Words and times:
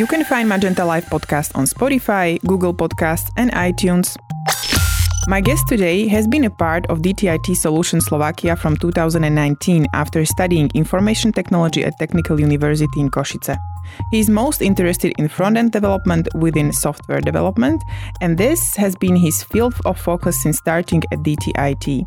You 0.00 0.06
can 0.06 0.24
find 0.24 0.48
Magenta 0.48 0.82
Life 0.82 1.04
podcast 1.10 1.54
on 1.54 1.66
Spotify, 1.66 2.40
Google 2.46 2.72
Podcasts, 2.72 3.28
and 3.36 3.52
iTunes. 3.52 4.16
My 5.28 5.42
guest 5.42 5.68
today 5.68 6.08
has 6.08 6.26
been 6.26 6.44
a 6.44 6.50
part 6.50 6.86
of 6.86 7.02
DTIT 7.02 7.54
Solutions 7.54 8.06
Slovakia 8.06 8.56
from 8.56 8.78
2019 8.78 9.86
after 9.92 10.24
studying 10.24 10.70
information 10.72 11.32
technology 11.32 11.84
at 11.84 11.98
Technical 11.98 12.40
University 12.40 12.98
in 12.98 13.10
Košice. 13.10 13.58
He 14.10 14.20
is 14.20 14.30
most 14.30 14.62
interested 14.62 15.12
in 15.18 15.28
front 15.28 15.58
end 15.58 15.72
development 15.72 16.28
within 16.34 16.72
software 16.72 17.20
development, 17.20 17.82
and 18.22 18.38
this 18.38 18.74
has 18.76 18.96
been 18.96 19.16
his 19.16 19.42
field 19.42 19.74
of 19.84 20.00
focus 20.00 20.42
since 20.42 20.56
starting 20.56 21.02
at 21.12 21.18
DTIT. 21.18 22.06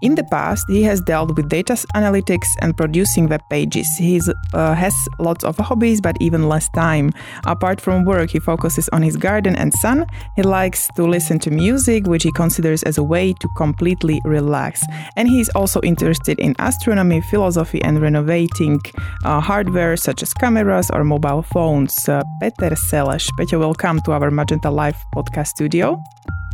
In 0.00 0.14
the 0.14 0.22
past, 0.22 0.64
he 0.68 0.84
has 0.84 1.00
dealt 1.00 1.34
with 1.34 1.48
data 1.48 1.72
analytics 1.94 2.46
and 2.62 2.76
producing 2.76 3.28
web 3.28 3.42
pages. 3.50 3.88
He 3.98 4.20
uh, 4.54 4.74
has 4.74 4.94
lots 5.18 5.42
of 5.42 5.56
hobbies, 5.56 6.00
but 6.00 6.16
even 6.20 6.48
less 6.48 6.68
time. 6.68 7.12
Apart 7.44 7.80
from 7.80 8.04
work, 8.04 8.30
he 8.30 8.38
focuses 8.38 8.88
on 8.90 9.02
his 9.02 9.16
garden 9.16 9.56
and 9.56 9.72
son. 9.74 10.06
He 10.36 10.42
likes 10.42 10.86
to 10.94 11.02
listen 11.02 11.40
to 11.40 11.50
music, 11.50 12.06
which 12.06 12.22
he 12.22 12.30
considers 12.30 12.84
as 12.84 12.96
a 12.96 13.02
way 13.02 13.32
to 13.32 13.48
completely 13.56 14.20
relax. 14.24 14.84
And 15.16 15.28
he 15.28 15.40
is 15.40 15.48
also 15.56 15.80
interested 15.80 16.38
in 16.38 16.54
astronomy, 16.60 17.20
philosophy, 17.20 17.82
and 17.82 18.00
renovating 18.00 18.80
uh, 19.24 19.40
hardware 19.40 19.96
such 19.96 20.22
as 20.22 20.32
cameras 20.32 20.90
or 20.92 21.02
mobile 21.02 21.42
phones. 21.42 22.08
Uh, 22.08 22.22
Peter 22.40 22.76
Szeles. 22.76 23.28
Peter, 23.36 23.58
welcome 23.58 24.00
to 24.02 24.12
our 24.12 24.30
Magenta 24.30 24.70
Life 24.70 25.02
podcast 25.12 25.48
studio. 25.48 26.00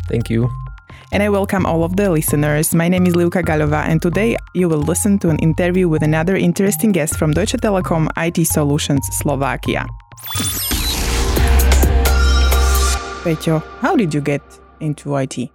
Thank 0.08 0.30
you 0.30 0.63
and 1.12 1.22
I 1.22 1.28
welcome 1.28 1.66
all 1.66 1.84
of 1.84 1.96
the 1.96 2.10
listeners. 2.10 2.74
My 2.74 2.88
name 2.88 3.06
is 3.06 3.14
Liuka 3.14 3.42
Galova, 3.42 3.86
and 3.88 4.00
today 4.00 4.36
you 4.54 4.68
will 4.68 4.82
listen 4.82 5.18
to 5.20 5.30
an 5.30 5.38
interview 5.38 5.88
with 5.88 6.02
another 6.02 6.36
interesting 6.36 6.92
guest 6.92 7.16
from 7.16 7.32
Deutsche 7.32 7.54
Telekom 7.54 8.08
IT 8.16 8.46
Solutions 8.46 9.06
Slovakia. 9.12 9.86
Peťo, 13.24 13.62
how 13.80 13.96
did 13.96 14.12
you 14.12 14.20
get 14.20 14.42
into 14.80 15.16
IT? 15.16 15.50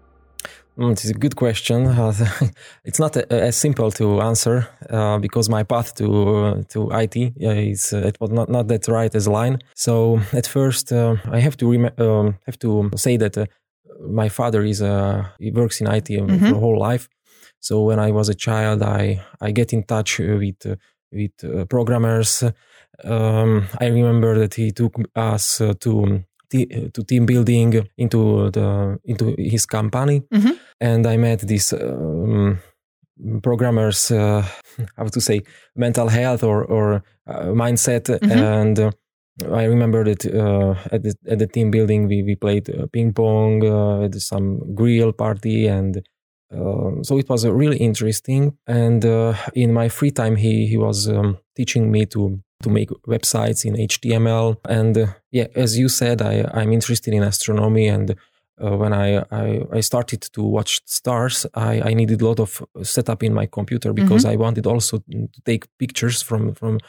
Mm, 0.80 0.92
it's 0.92 1.10
a 1.10 1.14
good 1.14 1.36
question. 1.36 1.88
Uh, 2.00 2.14
it's 2.86 3.00
not 3.00 3.18
uh, 3.18 3.24
as 3.30 3.58
simple 3.58 3.92
to 3.92 4.22
answer 4.22 4.68
uh, 4.90 5.18
because 5.20 5.50
my 5.50 5.64
path 5.64 5.94
to 5.96 6.06
uh, 6.06 6.64
to 6.70 6.90
IT 6.92 7.16
is 7.38 7.94
uh, 7.94 8.08
it 8.08 8.18
was 8.22 8.32
not, 8.32 8.48
not 8.50 8.68
that 8.70 8.88
right 8.88 9.14
as 9.14 9.28
line. 9.28 9.60
So 9.76 10.22
at 10.32 10.48
first, 10.48 10.94
uh, 10.94 11.16
I 11.30 11.40
have 11.40 11.58
to 11.58 11.72
rem- 11.72 11.94
um, 11.98 12.38
have 12.46 12.58
to 12.60 12.90
say 12.96 13.18
that 13.18 13.36
my 14.00 14.30
father 14.30 14.64
is 14.64 14.82
a 14.82 15.34
he 15.40 15.52
works 15.52 15.82
in 15.82 15.88
IT 15.88 16.06
mm-hmm. 16.06 16.50
for 16.50 16.60
whole 16.60 16.80
life. 16.80 17.10
So 17.60 17.84
when 17.84 18.00
I 18.00 18.12
was 18.12 18.30
a 18.30 18.36
child, 18.36 18.82
I 18.82 19.22
I 19.42 19.52
get 19.52 19.74
in 19.74 19.84
touch 19.84 20.20
with 20.20 20.78
with 21.12 21.44
uh, 21.44 21.66
programmers. 21.66 22.44
Um, 23.04 23.68
I 23.80 23.88
remember 23.88 24.38
that 24.40 24.54
he 24.54 24.72
took 24.72 24.96
us 25.16 25.62
uh, 25.62 25.74
to 25.82 26.24
to 26.50 27.04
team 27.04 27.26
building 27.26 27.88
into 27.98 28.50
the 28.52 29.00
into 29.04 29.36
his 29.38 29.66
company, 29.66 30.22
mm-hmm. 30.22 30.54
and 30.80 31.06
I 31.06 31.18
met 31.18 31.42
these 31.42 31.74
um, 31.74 32.60
programmers. 33.44 34.12
Uh, 34.12 34.46
how 34.98 35.06
to 35.06 35.22
say 35.22 35.42
mental 35.76 36.08
health 36.08 36.44
or 36.44 36.64
or 36.64 37.04
uh, 37.28 37.52
mindset 37.54 38.06
mm-hmm. 38.08 38.32
and 38.32 38.80
uh, 38.80 38.92
I 39.52 39.64
remember 39.64 40.04
that 40.04 40.26
uh, 40.26 40.76
at 40.92 41.04
the 41.04 41.16
at 41.28 41.40
the 41.40 41.48
team 41.48 41.72
building 41.72 42.08
we 42.08 42.24
we 42.24 42.36
played 42.36 42.70
uh, 42.70 42.88
ping 42.92 43.14
pong 43.14 43.66
uh, 43.66 44.06
at 44.06 44.16
some 44.16 44.76
grill 44.76 45.12
party 45.14 45.68
and 45.68 46.02
uh, 46.54 47.04
so 47.04 47.18
it 47.18 47.30
was 47.30 47.46
really 47.46 47.78
interesting. 47.78 48.58
And 48.66 49.06
uh, 49.06 49.36
in 49.54 49.72
my 49.74 49.90
free 49.90 50.12
time, 50.12 50.36
he 50.36 50.66
he 50.66 50.78
was 50.78 51.08
um, 51.08 51.38
teaching 51.56 51.92
me 51.92 52.06
to 52.08 52.40
to 52.64 52.70
make 52.70 52.90
websites 53.08 53.66
in 53.66 53.76
HTML. 53.76 54.58
And 54.68 54.98
uh, 54.98 55.08
yeah, 55.32 55.48
as 55.56 55.78
you 55.78 55.90
said, 55.90 56.22
I 56.22 56.50
I'm 56.54 56.74
interested 56.74 57.14
in 57.14 57.24
astronomy 57.24 57.88
and 57.88 58.16
uh, 58.64 58.78
when 58.78 58.94
I, 58.94 59.24
I, 59.32 59.62
I 59.72 59.80
started 59.82 60.22
to 60.34 60.44
watch 60.44 60.82
stars, 60.86 61.46
I, 61.54 61.82
I 61.82 61.94
needed 61.94 62.22
a 62.22 62.28
lot 62.28 62.40
of 62.40 62.62
setup 62.84 63.24
in 63.24 63.34
my 63.34 63.46
computer 63.46 63.94
because 63.94 64.24
mm-hmm. 64.24 64.34
I 64.34 64.38
wanted 64.38 64.68
also 64.68 65.00
to 65.00 65.42
take 65.46 65.66
pictures 65.78 66.22
from 66.22 66.54
from 66.54 66.80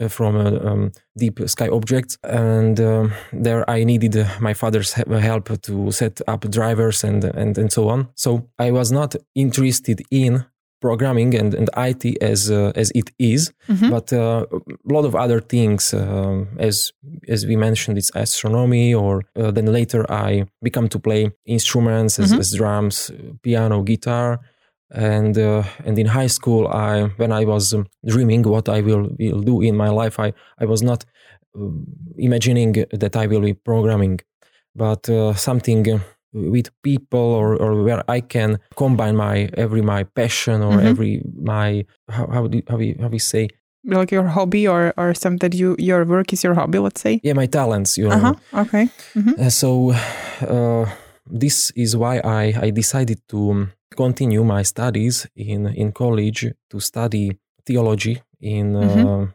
uh, 0.00 0.08
from 0.08 0.36
uh, 0.36 0.70
um, 0.70 0.92
deep 1.16 1.40
sky 1.46 1.68
objects, 1.68 2.18
and 2.22 2.80
um, 2.80 3.12
there 3.32 3.68
I 3.68 3.84
needed 3.84 4.16
uh, 4.16 4.26
my 4.40 4.54
father's 4.54 4.92
help 4.92 5.62
to 5.62 5.90
set 5.90 6.20
up 6.26 6.50
drivers 6.50 7.04
and 7.04 7.24
and 7.24 7.58
and 7.58 7.72
so 7.72 7.88
on. 7.88 8.08
So 8.14 8.48
I 8.58 8.70
was 8.70 8.90
not 8.90 9.16
interested 9.34 10.02
in 10.10 10.44
programming 10.82 11.34
and, 11.40 11.54
and 11.54 11.70
IT 11.88 12.02
as 12.20 12.50
uh, 12.50 12.72
as 12.82 12.88
it 13.00 13.08
is, 13.18 13.52
mm-hmm. 13.68 13.88
but 13.94 14.12
uh, 14.12 14.44
a 14.52 14.92
lot 14.94 15.04
of 15.04 15.14
other 15.24 15.40
things, 15.40 15.94
um, 15.94 16.48
as 16.58 16.92
as 17.28 17.46
we 17.46 17.56
mentioned, 17.66 17.96
it's 17.96 18.12
astronomy. 18.14 18.92
Or 18.94 19.22
uh, 19.40 19.50
then 19.56 19.66
later 19.78 20.02
I 20.26 20.44
become 20.62 20.88
to 20.88 20.98
play 20.98 21.22
instruments 21.46 22.18
as, 22.18 22.30
mm-hmm. 22.30 22.40
as 22.40 22.54
drums, 22.60 22.96
piano, 23.42 23.82
guitar, 23.82 24.40
and 24.90 25.38
uh, 25.38 25.62
and 25.86 25.98
in 25.98 26.06
high 26.06 26.30
school, 26.38 26.68
I 26.68 26.92
when 27.20 27.32
I 27.40 27.44
was 27.44 27.72
um, 27.72 27.86
dreaming 28.12 28.42
what 28.54 28.68
I 28.68 28.80
will 28.82 29.04
will 29.18 29.42
do 29.52 29.62
in 29.62 29.76
my 29.76 29.90
life, 30.02 30.16
I 30.26 30.28
I 30.62 30.66
was 30.66 30.82
not 30.82 31.04
um, 31.54 31.86
imagining 32.28 32.72
that 33.02 33.14
I 33.22 33.26
will 33.26 33.44
be 33.50 33.54
programming, 33.54 34.20
but 34.74 35.08
uh, 35.08 35.34
something 35.34 36.02
with 36.32 36.70
people 36.82 37.20
or, 37.20 37.56
or 37.56 37.82
where 37.82 38.02
I 38.08 38.20
can 38.20 38.58
combine 38.76 39.16
my 39.16 39.50
every 39.54 39.82
my 39.82 40.04
passion 40.04 40.62
or 40.62 40.76
mm-hmm. 40.76 40.86
every 40.86 41.22
my 41.36 41.84
how 42.08 42.26
how 42.26 42.46
do 42.46 42.62
how 42.68 42.76
we 42.76 42.96
how 43.00 43.08
we 43.08 43.18
say 43.18 43.48
like 43.84 44.10
your 44.10 44.24
hobby 44.24 44.66
or 44.66 44.94
or 44.96 45.14
something 45.14 45.50
that 45.50 45.56
you 45.56 45.76
your 45.78 46.04
work 46.04 46.32
is 46.32 46.44
your 46.44 46.54
hobby 46.54 46.78
let's 46.78 47.00
say 47.00 47.20
yeah 47.22 47.32
my 47.32 47.46
talents 47.46 47.98
you 47.98 48.08
know 48.08 48.14
uh-huh. 48.14 48.60
okay 48.62 48.88
mm-hmm. 49.14 49.40
uh, 49.40 49.50
so 49.50 49.92
uh, 50.48 50.88
this 51.26 51.70
is 51.76 51.96
why 51.96 52.18
I 52.24 52.54
I 52.66 52.70
decided 52.70 53.20
to 53.28 53.68
continue 53.96 54.44
my 54.44 54.62
studies 54.62 55.26
in 55.36 55.66
in 55.66 55.92
college 55.92 56.52
to 56.70 56.80
study 56.80 57.38
theology 57.66 58.22
in 58.40 58.72
mm-hmm. 58.72 59.06
uh, 59.06 59.26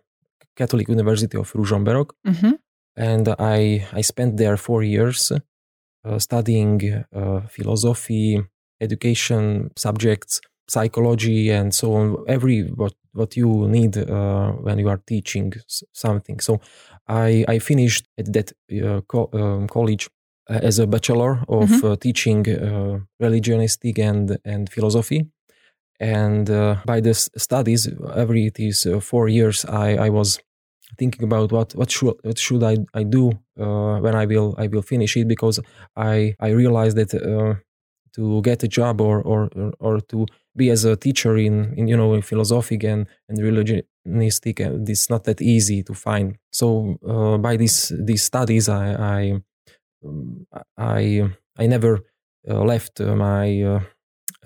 Catholic 0.56 0.88
University 0.90 1.38
of 1.38 1.52
Ružomberok 1.54 2.14
mm-hmm. 2.26 2.54
and 2.96 3.28
I 3.40 3.86
I 3.94 4.02
spent 4.02 4.38
there 4.38 4.58
four 4.58 4.84
years 4.84 5.32
uh, 5.32 5.40
studying 6.20 7.04
uh, 7.14 7.42
philosophy, 7.50 8.42
education 8.82 9.72
subjects, 9.76 10.42
psychology, 10.68 11.50
and 11.50 11.74
so 11.74 11.94
on. 11.94 12.24
Every 12.28 12.62
what 12.64 12.94
what 13.14 13.36
you 13.36 13.68
need 13.68 13.98
uh, 13.98 14.52
when 14.66 14.80
you 14.80 14.90
are 14.90 15.02
teaching 15.06 15.54
something. 15.94 16.40
So 16.40 16.60
I 17.08 17.46
I 17.48 17.60
finished 17.60 18.08
at 18.18 18.32
that 18.34 18.52
co- 19.08 19.30
um, 19.34 19.68
college 19.68 20.10
as 20.50 20.80
a 20.80 20.88
bachelor 20.88 21.44
of 21.50 21.70
mm-hmm. 21.70 21.96
teaching 21.96 22.44
religionistic 23.22 24.00
and 24.00 24.38
and 24.46 24.70
philosophy 24.70 25.28
and 26.00 26.50
uh, 26.50 26.76
by 26.86 27.00
the 27.00 27.14
studies 27.14 27.90
every 28.16 28.50
these 28.54 28.86
uh, 28.86 29.00
four 29.00 29.28
years 29.28 29.66
i 29.66 29.96
i 29.96 30.10
was 30.10 30.40
thinking 30.98 31.24
about 31.24 31.52
what 31.52 31.76
what 31.76 31.92
should 31.92 32.16
what 32.24 32.38
should 32.38 32.64
I 32.64 32.78
I 32.94 33.04
do 33.04 33.32
uh, 33.60 34.00
when 34.00 34.16
I 34.16 34.26
will 34.26 34.56
I 34.58 34.68
will 34.68 34.82
finish 34.82 35.18
it 35.18 35.28
because 35.28 35.60
I 35.96 36.36
I 36.40 36.50
realized 36.50 36.98
that 36.98 37.14
uh, 37.14 37.56
to 38.16 38.42
get 38.42 38.64
a 38.64 38.68
job 38.68 39.02
or 39.02 39.22
or 39.22 39.50
or 39.80 40.00
to 40.02 40.26
be 40.56 40.70
as 40.70 40.86
a 40.86 40.96
teacher 40.96 41.38
in, 41.38 41.74
in 41.78 41.88
you 41.88 41.98
know 41.98 42.14
in 42.14 42.22
philosophic 42.22 42.84
and 42.84 43.08
and 43.30 43.38
religionistic 43.40 44.62
uh, 44.62 44.92
it's 44.92 45.10
not 45.10 45.24
that 45.26 45.42
easy 45.42 45.84
to 45.84 45.94
find. 45.94 46.38
So 46.52 46.98
uh, 47.08 47.38
by 47.38 47.58
these 47.58 47.92
these 48.00 48.24
studies 48.24 48.70
I 48.70 48.94
I 49.20 49.42
I, 50.78 51.30
I 51.58 51.68
never 51.68 52.00
uh, 52.50 52.64
left 52.64 53.02
uh, 53.02 53.16
my 53.16 53.82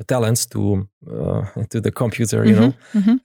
talents 0.07 0.47
to 0.47 0.87
to 1.69 1.81
the 1.81 1.91
computer 1.91 2.45
you 2.45 2.55
mm-hmm, 2.55 2.61
know? 2.61 2.73
mm-hmm 2.93 3.15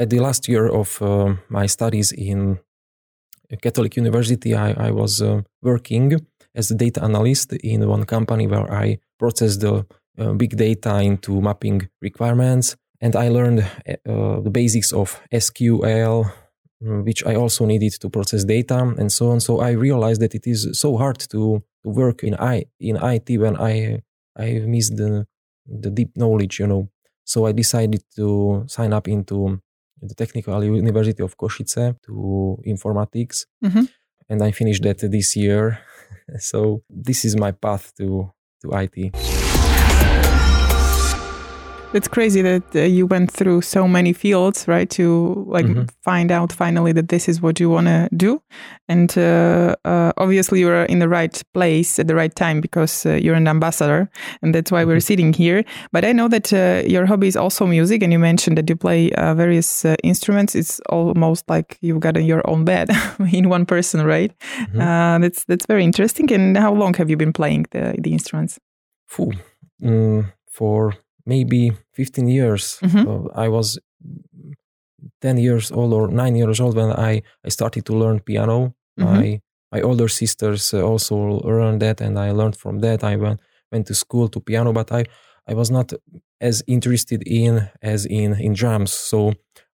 at 0.00 0.08
the 0.08 0.18
last 0.18 0.48
year 0.48 0.66
of 0.66 1.00
uh, 1.02 1.34
my 1.50 1.66
studies 1.66 2.10
in 2.10 2.58
Catholic 3.60 3.96
University, 3.96 4.54
I, 4.54 4.88
I 4.88 4.90
was 4.90 5.20
uh, 5.20 5.42
working 5.62 6.18
as 6.54 6.70
a 6.70 6.74
data 6.74 7.04
analyst 7.04 7.52
in 7.52 7.86
one 7.86 8.04
company 8.04 8.46
where 8.46 8.72
I 8.72 8.98
processed 9.18 9.60
the 9.60 9.86
uh, 10.18 10.32
big 10.32 10.56
data 10.56 11.00
into 11.00 11.40
mapping 11.40 11.88
requirements. 12.00 12.76
And 13.00 13.14
I 13.14 13.28
learned 13.28 13.60
uh, 13.60 14.40
the 14.40 14.50
basics 14.50 14.92
of 14.92 15.20
SQL, 15.32 16.32
mm, 16.82 17.04
which 17.04 17.24
I 17.26 17.34
also 17.34 17.66
needed 17.66 17.92
to 18.00 18.08
process 18.08 18.44
data 18.44 18.78
and 18.98 19.12
so 19.12 19.30
on. 19.30 19.40
So 19.40 19.60
I 19.60 19.70
realized 19.72 20.22
that 20.22 20.34
it 20.34 20.46
is 20.46 20.68
so 20.72 20.96
hard 20.96 21.18
to, 21.30 21.62
to 21.82 21.88
work 21.88 22.24
in 22.24 22.34
I 22.34 22.64
in 22.78 22.96
IT 22.96 23.38
when 23.38 23.56
I 23.56 24.02
I 24.36 24.60
missed 24.66 24.96
the 24.96 25.26
the 25.66 25.90
deep 25.90 26.16
knowledge, 26.16 26.58
you 26.60 26.66
know. 26.66 26.88
So 27.24 27.46
I 27.46 27.52
decided 27.52 28.02
to 28.16 28.64
sign 28.66 28.92
up 28.92 29.08
into 29.08 29.60
the 30.02 30.14
Technical 30.14 30.62
University 30.64 31.22
of 31.22 31.36
Košice 31.36 31.96
to 32.06 32.58
informatics. 32.66 33.46
Mm-hmm. 33.64 33.84
And 34.28 34.42
I 34.42 34.50
finished 34.52 34.82
that 34.84 34.98
this 34.98 35.36
year. 35.36 35.80
so 36.38 36.82
this 36.88 37.24
is 37.24 37.36
my 37.36 37.52
path 37.52 37.92
to, 37.98 38.30
to 38.62 38.70
IT. 38.72 39.39
It's 41.92 42.06
crazy 42.06 42.40
that 42.42 42.62
uh, 42.76 42.82
you 42.82 43.04
went 43.04 43.32
through 43.32 43.62
so 43.62 43.88
many 43.88 44.12
fields, 44.12 44.68
right? 44.68 44.88
To 44.90 45.44
like 45.48 45.66
mm-hmm. 45.66 45.86
find 46.02 46.30
out 46.30 46.52
finally 46.52 46.92
that 46.92 47.08
this 47.08 47.28
is 47.28 47.42
what 47.42 47.58
you 47.58 47.68
want 47.68 47.88
to 47.88 48.08
do, 48.16 48.40
and 48.88 49.12
uh, 49.18 49.74
uh, 49.84 50.12
obviously 50.16 50.60
you're 50.60 50.84
in 50.84 51.00
the 51.00 51.08
right 51.08 51.42
place 51.52 51.98
at 51.98 52.06
the 52.06 52.14
right 52.14 52.32
time 52.32 52.60
because 52.60 53.04
uh, 53.06 53.14
you're 53.14 53.34
an 53.34 53.48
ambassador, 53.48 54.08
and 54.40 54.54
that's 54.54 54.70
why 54.70 54.82
mm-hmm. 54.82 54.90
we're 54.90 55.00
sitting 55.00 55.32
here. 55.32 55.64
But 55.90 56.04
I 56.04 56.12
know 56.12 56.28
that 56.28 56.52
uh, 56.52 56.86
your 56.86 57.06
hobby 57.06 57.26
is 57.26 57.36
also 57.36 57.66
music, 57.66 58.04
and 58.04 58.12
you 58.12 58.20
mentioned 58.20 58.56
that 58.58 58.70
you 58.70 58.76
play 58.76 59.10
uh, 59.14 59.34
various 59.34 59.84
instruments. 60.04 60.54
It's 60.54 60.78
almost 60.90 61.50
like 61.50 61.76
you've 61.80 61.98
got 61.98 62.22
your 62.22 62.48
own 62.48 62.64
bed 62.64 62.90
in 63.32 63.48
one 63.48 63.66
person, 63.66 64.06
right? 64.06 64.32
Mm-hmm. 64.58 65.22
that's 65.22 65.44
that's 65.46 65.66
very 65.66 65.82
interesting. 65.82 66.32
And 66.32 66.56
how 66.56 66.72
long 66.72 66.94
have 66.94 67.10
you 67.10 67.16
been 67.16 67.32
playing 67.32 67.66
the 67.72 67.96
the 67.98 68.12
instruments? 68.12 68.60
Mm, 69.82 70.32
for 70.52 70.94
maybe 71.26 71.72
15 71.92 72.28
years. 72.28 72.78
Mm-hmm. 72.82 73.08
Uh, 73.08 73.28
I 73.34 73.48
was 73.48 73.78
10 75.20 75.38
years 75.38 75.70
old 75.70 75.92
or 75.92 76.08
9 76.08 76.36
years 76.36 76.60
old 76.60 76.76
when 76.76 76.92
I, 76.92 77.22
I 77.44 77.48
started 77.48 77.84
to 77.86 77.94
learn 77.94 78.20
piano. 78.20 78.74
Mm-hmm. 78.98 79.04
My 79.04 79.40
my 79.72 79.82
older 79.82 80.08
sisters 80.08 80.74
uh, 80.74 80.82
also 80.82 81.16
learned 81.44 81.80
that 81.80 82.00
and 82.00 82.18
I 82.18 82.32
learned 82.32 82.56
from 82.56 82.80
that. 82.80 83.04
I 83.04 83.16
went 83.16 83.40
went 83.70 83.86
to 83.86 83.94
school 83.94 84.28
to 84.28 84.40
piano, 84.40 84.72
but 84.72 84.90
I 84.92 85.04
I 85.46 85.54
was 85.54 85.70
not 85.70 85.92
as 86.40 86.62
interested 86.66 87.22
in 87.26 87.68
as 87.82 88.04
in 88.06 88.34
in 88.40 88.54
drums. 88.54 88.92
So 88.92 89.32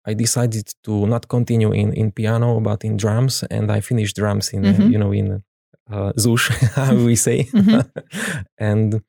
I 0.06 0.13
decided 0.16 0.74
to 0.84 1.06
not 1.06 1.28
continue 1.28 1.72
in 1.72 1.94
in 1.94 2.12
piano 2.12 2.60
but 2.60 2.84
in 2.84 2.98
drums 2.98 3.44
and 3.50 3.72
I 3.72 3.81
finished 3.81 4.16
drums 4.16 4.50
in 4.50 4.63
mm-hmm. 4.63 4.90
you 4.92 4.98
know 4.98 5.13
in 5.13 5.44
uh, 5.92 6.13
ZUS, 6.18 6.50
how 6.75 6.95
we 6.95 7.16
say. 7.16 7.44
Mm-hmm. 7.44 8.42
and 8.57 9.01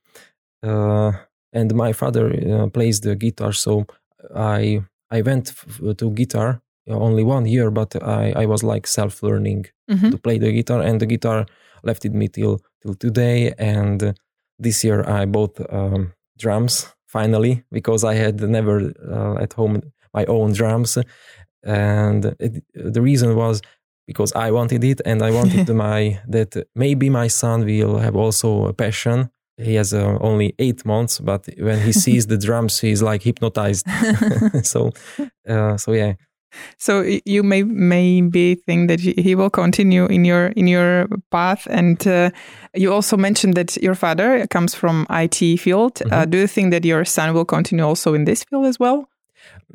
uh, 0.62 1.12
and 1.54 1.74
my 1.74 1.92
father 1.92 2.26
uh, 2.52 2.66
plays 2.68 3.00
the 3.00 3.14
guitar 3.16 3.52
so 3.52 3.86
i 4.34 4.82
i 5.10 5.22
went 5.22 5.48
f- 5.48 5.96
to 5.96 6.10
guitar 6.10 6.60
only 6.88 7.24
one 7.24 7.46
year 7.46 7.70
but 7.70 7.90
i 8.02 8.32
i 8.36 8.44
was 8.44 8.62
like 8.62 8.86
self 8.86 9.22
learning 9.22 9.64
mm-hmm. 9.90 10.10
to 10.10 10.18
play 10.18 10.38
the 10.38 10.52
guitar 10.52 10.82
and 10.82 11.00
the 11.00 11.06
guitar 11.06 11.46
left 11.82 12.04
me 12.04 12.28
till 12.28 12.60
till 12.82 12.94
today 12.94 13.54
and 13.58 14.14
this 14.58 14.84
year 14.84 15.08
i 15.08 15.24
bought 15.24 15.58
um, 15.72 16.12
drums 16.38 16.94
finally 17.06 17.64
because 17.70 18.04
i 18.04 18.14
had 18.14 18.40
never 18.40 18.92
uh, 19.10 19.36
at 19.42 19.52
home 19.54 19.80
my 20.12 20.24
own 20.26 20.52
drums 20.52 20.98
and 21.62 22.24
it, 22.38 22.62
the 22.74 23.00
reason 23.00 23.34
was 23.36 23.62
because 24.06 24.32
i 24.34 24.50
wanted 24.50 24.84
it 24.84 25.00
and 25.06 25.22
i 25.22 25.30
wanted 25.30 25.68
my 25.86 26.20
that 26.28 26.54
maybe 26.74 27.08
my 27.08 27.28
son 27.28 27.64
will 27.64 27.98
have 27.98 28.16
also 28.16 28.66
a 28.66 28.72
passion 28.72 29.30
he 29.56 29.74
has 29.74 29.94
uh, 29.94 30.18
only 30.20 30.54
eight 30.58 30.84
months, 30.84 31.20
but 31.20 31.48
when 31.58 31.80
he 31.80 31.92
sees 31.92 32.26
the 32.26 32.36
drums, 32.36 32.80
he's 32.80 33.02
like 33.02 33.22
hypnotized. 33.22 33.86
so, 34.62 34.92
uh, 35.48 35.76
so 35.76 35.92
yeah. 35.92 36.14
So 36.78 37.04
you 37.24 37.42
may 37.42 37.64
maybe 37.64 38.54
think 38.54 38.88
that 38.88 39.00
he 39.00 39.34
will 39.34 39.50
continue 39.50 40.06
in 40.06 40.24
your 40.24 40.46
in 40.48 40.68
your 40.68 41.08
path, 41.30 41.66
and 41.68 42.06
uh, 42.06 42.30
you 42.74 42.92
also 42.92 43.16
mentioned 43.16 43.54
that 43.54 43.76
your 43.82 43.96
father 43.96 44.46
comes 44.46 44.74
from 44.74 45.06
IT 45.10 45.58
field. 45.58 46.00
Uh, 46.02 46.04
mm-hmm. 46.06 46.30
do 46.30 46.38
you 46.38 46.46
think 46.46 46.70
that 46.70 46.84
your 46.84 47.04
son 47.04 47.34
will 47.34 47.44
continue 47.44 47.84
also 47.84 48.14
in 48.14 48.24
this 48.24 48.44
field 48.44 48.66
as 48.66 48.78
well? 48.78 49.08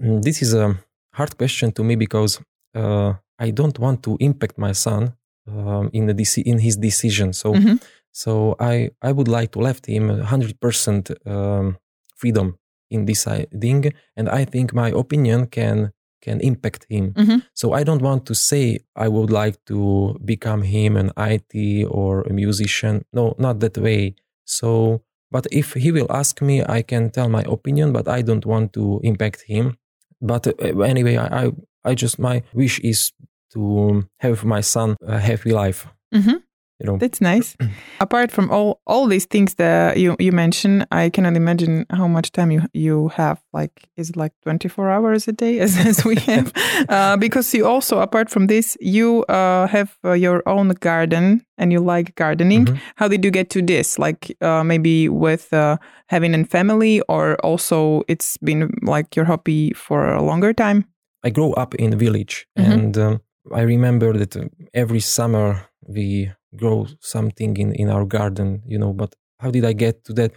Mm, 0.01 0.21
this 0.21 0.41
is 0.41 0.53
a 0.53 0.77
hard 1.13 1.37
question 1.37 1.71
to 1.73 1.83
me 1.83 1.95
because 1.95 2.39
uh, 2.75 3.13
I 3.37 3.51
don't 3.51 3.77
want 3.77 4.01
to 4.03 4.15
impact 4.21 4.57
my 4.57 4.71
son 4.71 5.13
um, 5.47 5.89
in 5.91 6.07
the 6.07 6.43
in 6.45 6.59
his 6.59 6.77
decision. 6.77 7.33
So. 7.33 7.53
Mm-hmm 7.53 7.75
so 8.11 8.55
I, 8.59 8.89
I 9.01 9.11
would 9.11 9.27
like 9.27 9.51
to 9.53 9.59
left 9.59 9.85
him 9.85 10.09
100% 10.09 11.27
um, 11.27 11.77
freedom 12.15 12.57
in 12.89 13.05
deciding, 13.05 13.93
and 14.15 14.29
I 14.29 14.45
think 14.45 14.73
my 14.73 14.89
opinion 14.89 15.47
can 15.47 15.91
can 16.21 16.41
impact 16.41 16.85
him. 16.89 17.13
Mm-hmm. 17.13 17.37
So 17.53 17.71
I 17.71 17.83
don't 17.83 18.01
want 18.01 18.25
to 18.25 18.35
say 18.35 18.79
I 18.93 19.07
would 19.07 19.31
like 19.31 19.63
to 19.67 20.19
become 20.25 20.63
him 20.63 20.97
an 20.97 21.11
IT 21.15 21.87
or 21.89 22.23
a 22.23 22.33
musician. 22.33 23.05
No, 23.13 23.35
not 23.37 23.61
that 23.61 23.77
way. 23.77 24.15
So, 24.43 25.01
but 25.31 25.47
if 25.49 25.75
he 25.75 25.93
will 25.93 26.07
ask 26.09 26.41
me, 26.41 26.61
I 26.61 26.81
can 26.81 27.09
tell 27.09 27.29
my 27.29 27.43
opinion, 27.47 27.93
but 27.93 28.09
I 28.09 28.21
don't 28.21 28.45
want 28.45 28.73
to 28.73 28.99
impact 29.01 29.43
him. 29.47 29.77
But 30.21 30.45
uh, 30.47 30.81
anyway, 30.81 31.15
I, 31.15 31.45
I, 31.45 31.51
I 31.85 31.95
just 31.95 32.19
my 32.19 32.43
wish 32.53 32.79
is 32.79 33.13
to 33.53 34.03
have 34.17 34.43
my 34.43 34.59
son 34.59 34.97
a 35.01 35.19
happy 35.19 35.53
life. 35.53 35.87
Mm-hmm 36.13 36.39
you 36.79 36.85
know. 36.85 36.97
That's 36.97 37.21
nice. 37.21 37.57
Apart 37.99 38.31
from 38.31 38.49
all 38.51 38.81
all 38.87 39.07
these 39.07 39.25
things 39.25 39.55
that 39.55 39.97
you 39.97 40.15
you 40.19 40.31
mentioned 40.31 40.85
i 40.91 41.09
cannot 41.09 41.35
imagine 41.35 41.85
how 41.89 42.07
much 42.07 42.31
time 42.31 42.51
you 42.51 42.61
you 42.73 43.09
have 43.09 43.37
like 43.53 43.89
is 43.97 44.09
it 44.09 44.15
like 44.15 44.33
24 44.43 44.89
hours 44.89 45.27
a 45.27 45.31
day 45.31 45.59
as, 45.65 45.77
as 45.77 46.05
we 46.05 46.15
have? 46.15 46.53
Uh, 46.89 47.17
because 47.17 47.53
you 47.53 47.67
also 47.67 47.99
apart 47.99 48.29
from 48.29 48.47
this 48.47 48.77
you 48.79 49.23
uh, 49.25 49.67
have 49.67 49.97
uh, 50.05 50.13
your 50.13 50.41
own 50.47 50.69
garden 50.79 51.45
and 51.57 51.71
you 51.71 51.79
like 51.79 52.15
gardening. 52.15 52.65
Mm-hmm. 52.65 52.77
how 52.95 53.07
did 53.07 53.25
you 53.25 53.31
get 53.31 53.49
to 53.49 53.61
this? 53.61 53.99
Like 53.99 54.35
uh, 54.41 54.63
maybe 54.63 55.09
with 55.09 55.53
uh, 55.53 55.77
having 56.07 56.33
a 56.33 56.45
family 56.45 57.01
or 57.09 57.35
also 57.43 58.03
it's 58.07 58.37
been 58.37 58.71
like 58.81 59.15
your 59.15 59.25
hobby 59.25 59.73
for 59.73 60.13
a 60.13 60.21
longer 60.21 60.53
time? 60.53 60.85
I 61.23 61.29
grew 61.31 61.53
up 61.53 61.75
in 61.75 61.93
a 61.93 61.97
village 61.97 62.47
mm-hmm. 62.57 62.71
and 62.71 62.97
um, 62.97 63.21
i 63.53 63.61
remember 63.61 64.13
that 64.13 64.35
every 64.73 64.99
summer 64.99 65.69
we 65.87 66.31
grow 66.55 66.87
something 66.99 67.57
in, 67.57 67.73
in 67.73 67.89
our 67.89 68.05
garden, 68.05 68.61
you 68.65 68.77
know. 68.77 68.93
But 68.93 69.15
how 69.39 69.51
did 69.51 69.65
I 69.65 69.73
get 69.73 70.03
to 70.05 70.13
that? 70.13 70.31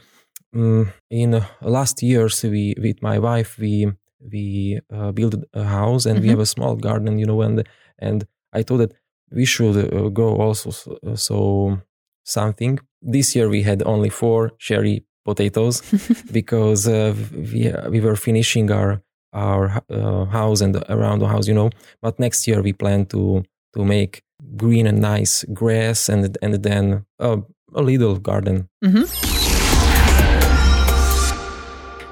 Um, 0.55 0.93
in 1.11 1.35
uh, 1.35 1.45
last 1.63 2.03
years, 2.03 2.43
we 2.43 2.75
with 2.79 3.03
my 3.03 3.19
wife 3.19 3.59
we 3.59 3.91
we 4.31 4.79
uh, 4.93 5.13
built 5.13 5.35
a 5.55 5.65
house 5.65 6.07
and 6.07 6.17
mm-hmm. 6.17 6.23
we 6.23 6.29
have 6.29 6.41
a 6.41 6.47
small 6.47 6.77
garden, 6.77 7.19
you 7.19 7.27
know. 7.27 7.41
And 7.43 7.67
and 7.99 8.25
I 8.53 8.63
thought 8.63 8.79
that 8.79 8.93
we 9.31 9.45
should 9.45 9.77
uh, 9.77 10.09
grow 10.09 10.37
also 10.37 10.71
so, 10.71 10.99
uh, 11.07 11.17
so 11.17 11.79
something. 12.25 12.79
This 13.01 13.35
year 13.35 13.49
we 13.49 13.63
had 13.63 13.83
only 13.85 14.11
four 14.11 14.51
cherry 14.59 15.05
potatoes 15.25 15.83
because 16.33 16.87
uh, 16.87 17.15
we 17.33 17.73
we 17.89 18.01
were 18.01 18.17
finishing 18.17 18.71
our 18.71 19.03
our 19.33 19.83
uh, 19.91 20.27
house 20.27 20.61
and 20.61 20.77
around 20.89 21.21
the 21.21 21.29
house, 21.29 21.49
you 21.49 21.55
know. 21.55 21.71
But 22.01 22.19
next 22.19 22.47
year 22.47 22.63
we 22.63 22.73
plan 22.73 23.07
to 23.07 23.43
to 23.75 23.85
make 23.85 24.23
green 24.57 24.87
and 24.87 25.01
nice 25.01 25.45
grass 25.53 26.09
and 26.09 26.37
and 26.43 26.63
then 26.63 27.05
a 27.19 27.83
little 27.83 28.19
garden. 28.19 28.69
Mm-hmm. 28.85 29.05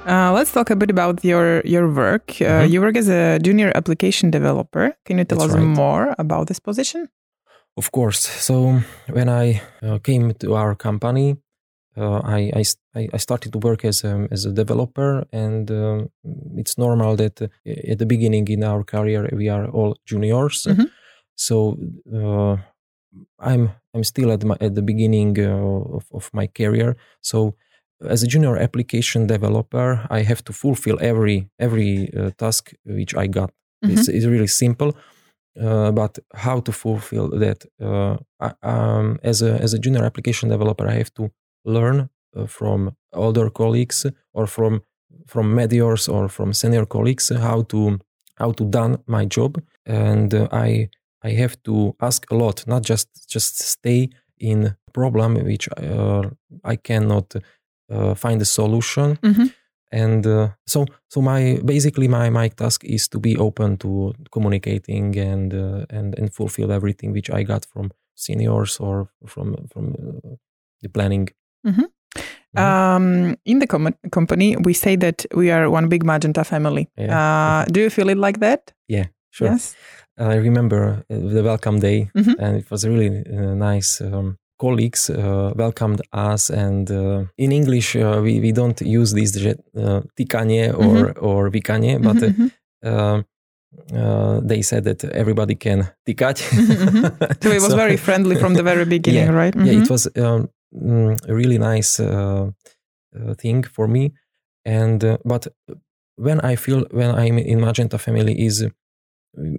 Uh, 0.06 0.32
let's 0.32 0.50
talk 0.52 0.70
a 0.70 0.76
bit 0.76 0.90
about 0.90 1.24
your 1.24 1.60
your 1.64 1.88
work. 1.88 2.30
Uh, 2.40 2.44
mm-hmm. 2.44 2.72
You 2.72 2.80
work 2.80 2.96
as 2.96 3.08
a 3.08 3.38
junior 3.38 3.70
application 3.74 4.30
developer. 4.30 4.96
Can 5.04 5.18
you 5.18 5.24
tell 5.24 5.38
That's 5.38 5.52
us 5.52 5.58
right. 5.58 5.76
more 5.76 6.14
about 6.18 6.46
this 6.48 6.58
position? 6.58 7.08
Of 7.76 7.92
course. 7.92 8.20
So 8.20 8.80
when 9.08 9.28
I 9.28 9.62
uh, 9.82 9.98
came 9.98 10.34
to 10.34 10.54
our 10.54 10.74
company, 10.74 11.36
uh, 11.96 12.20
I, 12.24 12.52
I, 12.94 13.08
I 13.12 13.16
started 13.18 13.52
to 13.52 13.58
work 13.58 13.84
as 13.84 14.04
a, 14.04 14.26
as 14.30 14.44
a 14.44 14.52
developer, 14.52 15.24
and 15.32 15.70
um, 15.70 16.10
it's 16.56 16.76
normal 16.76 17.16
that 17.16 17.40
uh, 17.42 17.48
at 17.64 17.98
the 17.98 18.06
beginning 18.06 18.48
in 18.48 18.64
our 18.64 18.82
career 18.84 19.28
we 19.32 19.48
are 19.48 19.68
all 19.68 19.96
juniors. 20.06 20.66
Mm-hmm. 20.68 20.84
So 21.46 21.78
uh, 22.14 22.56
I'm 23.38 23.70
I'm 23.94 24.04
still 24.04 24.30
at 24.30 24.44
my 24.44 24.56
at 24.60 24.74
the 24.74 24.82
beginning 24.82 25.38
uh, 25.38 25.96
of 25.96 26.04
of 26.12 26.30
my 26.32 26.46
career. 26.46 26.96
So 27.22 27.54
as 28.14 28.22
a 28.22 28.26
junior 28.26 28.56
application 28.56 29.26
developer, 29.26 30.06
I 30.10 30.22
have 30.22 30.42
to 30.44 30.52
fulfill 30.52 30.98
every 31.00 31.48
every 31.58 32.12
uh, 32.14 32.30
task 32.36 32.72
which 32.84 33.14
I 33.14 33.26
got. 33.26 33.50
Mm-hmm. 33.82 33.92
It's, 33.92 34.08
it's 34.08 34.26
really 34.26 34.48
simple. 34.64 34.92
Uh, 35.60 35.90
but 35.90 36.18
how 36.34 36.60
to 36.60 36.72
fulfill 36.72 37.28
that 37.28 37.64
uh, 37.82 38.16
I, 38.38 38.52
um, 38.62 39.18
as 39.22 39.42
a 39.42 39.52
as 39.60 39.74
a 39.74 39.80
junior 39.80 40.04
application 40.04 40.48
developer 40.48 40.86
i 40.86 40.92
have 40.92 41.12
to 41.14 41.28
learn 41.64 42.08
uh, 42.36 42.46
from 42.46 42.96
older 43.12 43.50
colleagues 43.50 44.06
or 44.32 44.46
from 44.46 44.82
from 45.26 45.52
mediors 45.52 46.08
or 46.08 46.28
from 46.28 46.52
senior 46.52 46.86
colleagues 46.86 47.30
how 47.30 47.62
to 47.62 47.98
how 48.36 48.52
to 48.52 48.64
done 48.64 49.02
my 49.06 49.24
job 49.26 49.60
and 49.84 50.32
i 50.52 50.88
I 51.22 51.30
have 51.30 51.62
to 51.64 51.94
ask 52.00 52.30
a 52.30 52.34
lot, 52.34 52.66
not 52.66 52.82
just 52.82 53.08
just 53.28 53.58
stay 53.58 54.10
in 54.38 54.66
a 54.66 54.90
problem 54.92 55.34
which 55.34 55.68
uh, 55.76 56.22
I 56.64 56.76
cannot 56.76 57.34
uh, 57.90 58.14
find 58.14 58.40
a 58.40 58.44
solution. 58.44 59.16
Mm-hmm. 59.16 59.46
And 59.92 60.26
uh, 60.26 60.48
so, 60.66 60.86
so 61.08 61.20
my 61.20 61.58
basically 61.64 62.08
my 62.08 62.30
my 62.30 62.48
task 62.48 62.84
is 62.84 63.08
to 63.08 63.18
be 63.18 63.36
open 63.36 63.76
to 63.78 64.14
communicating 64.30 65.16
and 65.18 65.52
uh, 65.52 65.84
and 65.90 66.18
and 66.18 66.32
fulfill 66.32 66.70
everything 66.70 67.12
which 67.12 67.28
I 67.30 67.42
got 67.42 67.66
from 67.66 67.90
seniors 68.14 68.78
or 68.78 69.08
from 69.26 69.56
from 69.72 69.94
uh, 69.94 70.36
the 70.80 70.88
planning. 70.88 71.28
Mm-hmm. 71.66 71.84
Mm-hmm. 72.56 72.58
Um, 72.58 73.36
in 73.44 73.58
the 73.58 73.66
com- 73.66 73.94
company, 74.10 74.56
we 74.56 74.74
say 74.74 74.96
that 74.96 75.26
we 75.34 75.50
are 75.50 75.70
one 75.70 75.88
big 75.88 76.04
Magenta 76.04 76.44
family. 76.44 76.88
Yeah. 76.96 77.18
Uh, 77.18 77.64
do 77.66 77.80
you 77.80 77.90
feel 77.90 78.08
it 78.08 78.18
like 78.18 78.40
that? 78.40 78.72
Yeah, 78.88 79.06
sure. 79.30 79.48
Yes. 79.48 79.76
I 80.20 80.34
remember 80.36 81.04
uh, 81.10 81.16
the 81.16 81.42
welcome 81.42 81.80
day, 81.80 82.10
mm-hmm. 82.14 82.32
and 82.38 82.56
it 82.58 82.70
was 82.70 82.86
really 82.86 83.24
uh, 83.26 83.54
nice 83.54 84.00
um, 84.02 84.36
colleagues 84.60 85.08
uh, 85.08 85.52
welcomed 85.56 86.02
us, 86.12 86.50
and 86.50 86.90
uh, 86.90 87.24
in 87.38 87.52
English 87.52 87.96
uh, 87.96 88.20
we 88.22 88.40
we 88.40 88.52
don't 88.52 88.80
use 88.82 89.14
this 89.14 89.34
uh, 89.36 90.02
tikanie 90.16 90.68
or 90.68 91.08
mm-hmm. 91.08 91.24
or 91.24 91.50
vikanie, 91.50 92.02
but 92.02 92.16
mm-hmm. 92.16 92.46
uh, 92.84 93.22
uh, 93.96 94.40
they 94.44 94.62
said 94.62 94.84
that 94.84 95.02
everybody 95.04 95.54
can 95.54 95.88
tikať. 96.06 96.36
mm-hmm. 96.42 97.40
So 97.42 97.50
it 97.50 97.62
was 97.62 97.72
so, 97.72 97.76
very 97.76 97.96
friendly 97.96 98.36
from 98.36 98.54
the 98.54 98.62
very 98.62 98.84
beginning, 98.96 99.32
yeah, 99.32 99.42
right? 99.42 99.54
Yeah, 99.56 99.80
it 99.82 99.88
was 99.88 100.06
um, 100.16 100.50
mm, 100.74 101.16
a 101.28 101.34
really 101.34 101.58
nice 101.58 101.96
thing 103.38 103.64
for 103.64 103.88
me, 103.88 104.12
and 104.66 105.18
but 105.24 105.48
when 106.16 106.40
I 106.40 106.56
feel 106.56 106.84
when 106.90 107.10
I'm 107.14 107.38
in 107.38 107.60
Magenta 107.60 107.96
family 107.96 108.44
is 108.44 108.68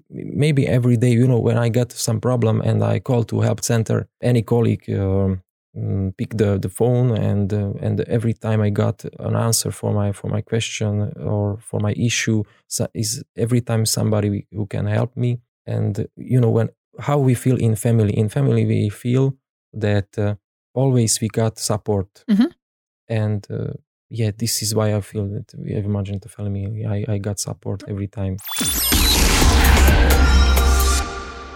maybe 0.10 0.68
every 0.68 0.98
day 0.98 1.12
you 1.12 1.28
know 1.28 1.40
when 1.40 1.58
i 1.58 1.70
get 1.70 1.92
some 1.92 2.20
problem 2.20 2.62
and 2.62 2.84
i 2.84 3.00
call 3.00 3.24
to 3.24 3.42
help 3.42 3.64
center 3.64 4.08
any 4.22 4.42
colleague 4.42 4.90
uh, 4.90 5.36
pick 6.18 6.36
the, 6.38 6.60
the 6.60 6.70
phone 6.70 7.12
and 7.12 7.54
uh, 7.54 7.72
and 7.80 8.02
every 8.02 8.34
time 8.34 8.62
i 8.62 8.70
got 8.70 9.06
an 9.20 9.36
answer 9.36 9.72
for 9.72 9.94
my 9.94 10.12
for 10.12 10.28
my 10.28 10.42
question 10.42 11.14
or 11.18 11.58
for 11.62 11.80
my 11.80 11.94
issue 11.94 12.44
so 12.68 12.88
is 12.94 13.24
every 13.36 13.62
time 13.62 13.86
somebody 13.86 14.48
who 14.52 14.66
can 14.66 14.86
help 14.88 15.16
me. 15.18 15.40
And 15.66 16.08
you 16.16 16.40
know 16.40 16.50
when 16.50 16.70
how 17.00 17.18
we 17.18 17.34
feel 17.36 17.58
in 17.58 17.76
family. 17.76 18.14
In 18.18 18.30
family 18.30 18.66
we 18.66 18.90
feel 18.90 19.36
that 19.74 20.18
uh, 20.18 20.36
always 20.74 21.20
we 21.22 21.28
got 21.28 21.60
support. 21.60 22.24
Mm-hmm. 22.30 22.52
and 23.10 23.48
uh, 23.50 23.74
yeah 24.12 24.32
this 24.38 24.62
is 24.62 24.76
why 24.76 24.94
i 24.94 25.02
feel 25.02 25.26
that 25.28 25.52
we 25.58 25.74
have 25.74 25.86
magenta 25.86 26.30
family 26.30 26.86
i, 26.86 27.06
I 27.14 27.18
got 27.18 27.40
support 27.40 27.84
every 27.88 28.08
time 28.08 28.38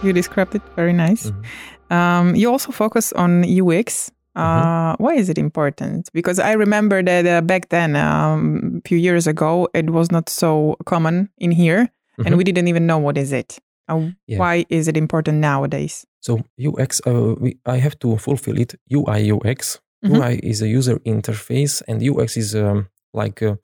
you 0.02 0.12
described 0.12 0.54
it 0.54 0.62
very 0.74 0.92
nice. 0.92 1.30
Mm-hmm. 1.30 1.92
Um, 1.92 2.34
you 2.34 2.50
also 2.50 2.72
focus 2.72 3.12
on 3.12 3.44
UX. 3.44 4.10
Uh, 4.34 4.40
mm-hmm. 4.40 5.02
Why 5.02 5.14
is 5.14 5.28
it 5.28 5.38
important? 5.38 6.10
Because 6.12 6.38
I 6.38 6.52
remember 6.52 7.02
that 7.02 7.26
uh, 7.26 7.40
back 7.40 7.68
then, 7.70 7.96
um, 7.96 8.80
a 8.84 8.88
few 8.88 8.98
years 8.98 9.26
ago, 9.26 9.68
it 9.74 9.90
was 9.90 10.10
not 10.10 10.28
so 10.28 10.76
common 10.84 11.30
in 11.38 11.50
here, 11.50 11.84
mm-hmm. 11.84 12.26
and 12.26 12.36
we 12.36 12.44
didn't 12.44 12.68
even 12.68 12.86
know 12.86 12.98
what 12.98 13.16
is 13.16 13.32
it. 13.32 13.58
Uh, 13.88 14.10
yeah. 14.26 14.38
Why 14.38 14.66
is 14.68 14.88
it 14.88 14.96
important 14.96 15.38
nowadays? 15.38 16.04
So 16.20 16.42
UX, 16.58 17.00
uh, 17.06 17.34
we, 17.38 17.58
I 17.66 17.76
have 17.76 17.98
to 18.00 18.16
fulfill 18.16 18.58
it. 18.58 18.74
UI 18.92 19.30
UX. 19.30 19.80
Mm-hmm. 20.04 20.14
UI 20.14 20.40
is 20.42 20.62
a 20.62 20.68
user 20.68 20.98
interface, 21.00 21.82
and 21.88 22.02
UX 22.02 22.36
is 22.36 22.54
um, 22.54 22.88
like 23.12 23.42
a 23.42 23.58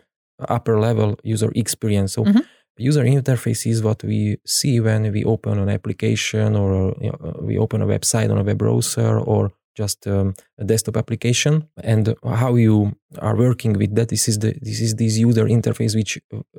upper 0.49 0.81
level 0.81 1.19
user 1.23 1.53
experience. 1.55 2.15
So 2.15 2.25
mm-hmm 2.25 2.41
user 2.77 3.05
interface 3.05 3.67
is 3.67 3.83
what 3.83 4.03
we 4.03 4.39
see 4.47 4.81
when 4.81 5.13
we 5.13 5.25
open 5.25 5.59
an 5.59 5.69
application 5.69 6.57
or 6.57 6.95
you 7.01 7.11
know, 7.11 7.37
we 7.41 7.59
open 7.59 7.83
a 7.83 7.87
website 7.87 8.31
on 8.31 8.39
a 8.39 8.43
web 8.43 8.59
browser 8.59 9.19
or 9.19 9.53
just 9.75 10.07
um, 10.07 10.35
a 10.59 10.65
desktop 10.65 10.97
application 10.97 11.69
and 11.83 12.15
how 12.25 12.55
you 12.55 12.95
are 13.19 13.37
working 13.37 13.73
with 13.75 13.95
that 13.95 14.09
this 14.09 14.29
is 14.29 14.39
the 14.39 14.55
this 14.61 14.81
is 14.81 14.95
this 14.97 15.17
user 15.17 15.47
interface 15.47 15.95
which 15.95 16.19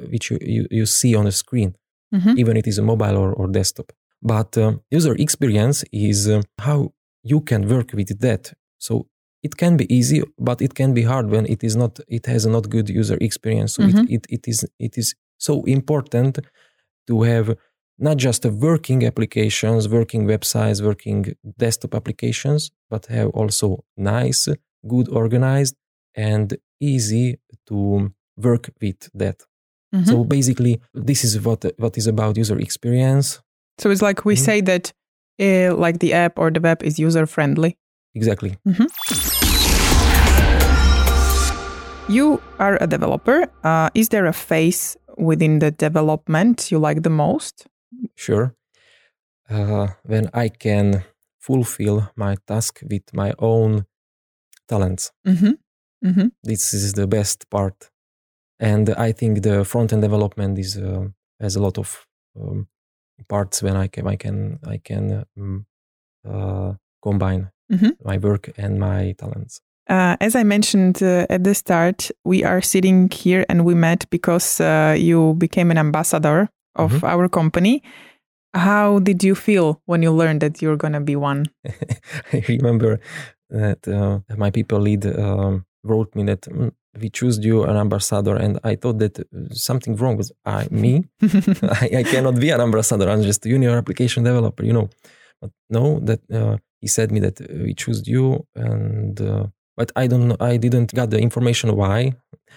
which 0.10 0.32
you, 0.32 0.38
you, 0.42 0.68
you 0.72 0.86
see 0.86 1.16
on 1.16 1.26
the 1.26 1.32
screen 1.32 1.76
mm-hmm. 2.14 2.38
even 2.38 2.58
it 2.58 2.68
is 2.68 2.78
a 2.80 2.82
mobile 2.82 3.18
or, 3.18 3.34
or 3.34 3.48
desktop 3.48 3.92
but 4.22 4.58
uh, 4.58 4.74
user 4.90 5.14
experience 5.16 5.84
is 5.92 6.28
uh, 6.28 6.42
how 6.60 6.92
you 7.24 7.40
can 7.42 7.68
work 7.68 7.94
with 7.94 8.20
that 8.20 8.54
so 8.80 9.08
it 9.44 9.58
can 9.58 9.78
be 9.78 9.86
easy 9.94 10.24
but 10.40 10.62
it 10.62 10.74
can 10.74 10.94
be 10.94 11.04
hard 11.04 11.30
when 11.30 11.46
it 11.46 11.64
is 11.64 11.76
not 11.76 12.00
it 12.08 12.26
has 12.26 12.46
a 12.46 12.50
not 12.50 12.70
good 12.70 12.90
user 12.90 13.18
experience 13.22 13.76
so 13.76 13.84
mm-hmm. 13.84 14.06
it, 14.10 14.10
it, 14.10 14.26
it 14.30 14.48
is 14.48 14.66
it 14.80 14.98
is 14.98 15.16
so 15.38 15.64
important 15.64 16.40
to 17.08 17.24
have 17.24 17.56
not 18.00 18.18
just 18.18 18.46
working 18.46 19.06
applications, 19.06 19.88
working 19.88 20.26
websites, 20.26 20.82
working 20.82 21.36
desktop 21.58 21.94
applications, 21.96 22.72
but 22.90 23.06
have 23.08 23.30
also 23.30 23.84
nice, 23.98 24.48
good 24.88 25.08
organized, 25.10 25.76
and 26.16 26.58
easy 26.80 27.40
to 27.68 28.12
work 28.38 28.70
with 28.82 29.10
that. 29.14 29.40
Mm-hmm. 29.94 30.06
So 30.06 30.24
basically, 30.24 30.82
this 30.94 31.24
is 31.24 31.40
what 31.40 31.66
what 31.78 31.98
is 31.98 32.08
about 32.08 32.38
user 32.38 32.58
experience. 32.58 33.42
So 33.78 33.92
it's 33.92 34.02
like 34.02 34.26
we 34.26 34.36
mm-hmm. 34.36 34.44
say 34.44 34.62
that, 34.62 34.92
uh, 35.40 35.76
like 35.76 36.00
the 36.00 36.14
app 36.14 36.40
or 36.40 36.50
the 36.52 36.62
web 36.62 36.84
is 36.84 36.98
user 36.98 37.26
friendly. 37.26 37.78
Exactly. 38.16 38.58
Mm-hmm. 38.68 38.86
You 42.12 42.42
are 42.60 42.78
a 42.82 42.88
developer. 42.88 43.50
Uh, 43.64 43.90
is 43.94 44.10
there 44.10 44.26
a 44.26 44.34
phase 44.34 44.98
within 45.18 45.60
the 45.60 45.72
development 45.72 46.72
you 46.72 46.80
like 46.80 47.04
the 47.04 47.10
most? 47.10 47.68
Sure. 48.16 48.56
Uh, 49.50 49.88
when 50.04 50.30
I 50.34 50.50
can 50.50 51.04
fulfill 51.40 52.10
my 52.16 52.36
task 52.48 52.82
with 52.90 53.14
my 53.14 53.34
own 53.40 53.86
talents. 54.68 55.12
Mm-hmm. 55.28 55.52
Mm-hmm. 56.06 56.28
This 56.44 56.74
is 56.74 56.94
the 56.94 57.08
best 57.08 57.50
part. 57.50 57.90
And 58.60 58.90
I 58.92 59.12
think 59.12 59.42
the 59.42 59.66
front 59.66 59.94
end 59.94 60.02
development 60.02 60.60
is 60.60 60.78
uh, 60.78 61.08
has 61.40 61.56
a 61.56 61.62
lot 61.62 61.78
of 61.78 62.06
um, 62.40 62.68
parts 63.28 63.64
when 63.64 63.76
I 63.76 63.88
can 63.88 64.08
I 64.08 64.16
can 64.16 64.60
I 64.66 64.78
can 64.78 65.26
um, 65.38 65.66
uh, 66.26 66.74
combine 67.02 67.52
mm-hmm. 67.72 67.90
my 68.04 68.18
work 68.18 68.52
and 68.58 68.80
my 68.80 69.16
talents. 69.18 69.62
Uh, 69.90 70.16
as 70.22 70.36
I 70.36 70.44
mentioned 70.44 71.04
uh, 71.04 71.26
at 71.30 71.44
the 71.44 71.54
start, 71.54 72.10
we 72.24 72.44
are 72.44 72.62
sitting 72.62 73.10
here 73.10 73.46
and 73.50 73.66
we 73.66 73.76
met 73.76 74.10
because 74.10 74.62
uh, 74.62 74.96
you 74.98 75.34
became 75.34 75.72
an 75.72 75.78
ambassador 75.78 76.50
of 76.76 76.92
mm-hmm. 76.94 77.06
our 77.06 77.28
company. 77.28 77.84
How 78.54 79.00
did 79.00 79.24
you 79.24 79.36
feel 79.36 79.82
when 79.86 80.04
you 80.04 80.12
learned 80.12 80.42
that 80.42 80.62
you're 80.62 80.78
going 80.78 80.94
to 80.94 81.02
be 81.02 81.16
one? 81.16 81.48
I 82.34 82.44
remember 82.48 83.00
that 83.50 83.88
uh, 83.88 84.20
my 84.38 84.52
people 84.52 84.80
lead 84.80 85.06
um, 85.06 85.66
wrote 85.84 86.16
me 86.16 86.24
that 86.24 86.42
mm, 86.42 86.72
we 87.00 87.10
choose 87.10 87.40
you 87.40 87.64
an 87.64 87.76
ambassador, 87.76 88.36
and 88.36 88.60
I 88.64 88.76
thought 88.76 89.00
that 89.00 89.20
uh, 89.20 89.24
something 89.52 89.96
wrong 89.96 90.18
with 90.18 90.32
I, 90.46 90.68
me. 90.72 91.06
I, 91.22 91.90
I, 91.98 92.04
cannot 92.04 92.40
be 92.40 92.52
an 92.52 92.62
ambassador. 92.62 93.10
I'm 93.10 93.24
just 93.24 93.46
a 93.46 93.50
junior 93.50 93.78
application 93.78 94.24
developer, 94.24 94.64
you 94.64 94.74
know. 94.74 94.90
But 95.42 95.52
no, 95.70 96.00
that 96.02 96.22
uh, 96.32 96.58
he 96.84 96.88
said 96.88 97.12
me 97.12 97.20
that 97.22 97.38
we 97.66 97.74
choose 97.74 98.02
you, 98.14 98.46
and 98.56 99.16
but 99.78 99.90
I 99.96 100.08
don't 100.08 100.28
know. 100.28 100.38
I 100.40 100.58
didn't 100.58 100.94
got 100.94 101.10
the 101.10 101.20
information 101.20 101.76
why. 101.76 102.14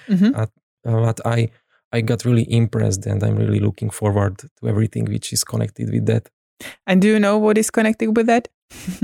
Mm-hmm. 0.09 0.33
Uh, 0.35 0.47
but 0.83 1.21
I 1.25 1.51
I 1.93 2.01
got 2.01 2.25
really 2.25 2.47
impressed, 2.53 3.07
and 3.07 3.23
I'm 3.23 3.37
really 3.37 3.61
looking 3.61 3.91
forward 3.91 4.39
to 4.39 4.69
everything 4.69 5.05
which 5.07 5.33
is 5.33 5.45
connected 5.45 5.91
with 5.91 6.07
that. 6.07 6.29
And 6.87 7.01
do 7.03 7.09
you 7.09 7.21
know 7.21 7.39
what 7.39 7.59
is 7.59 7.71
connected 7.71 8.17
with 8.17 8.27
that? 8.27 8.49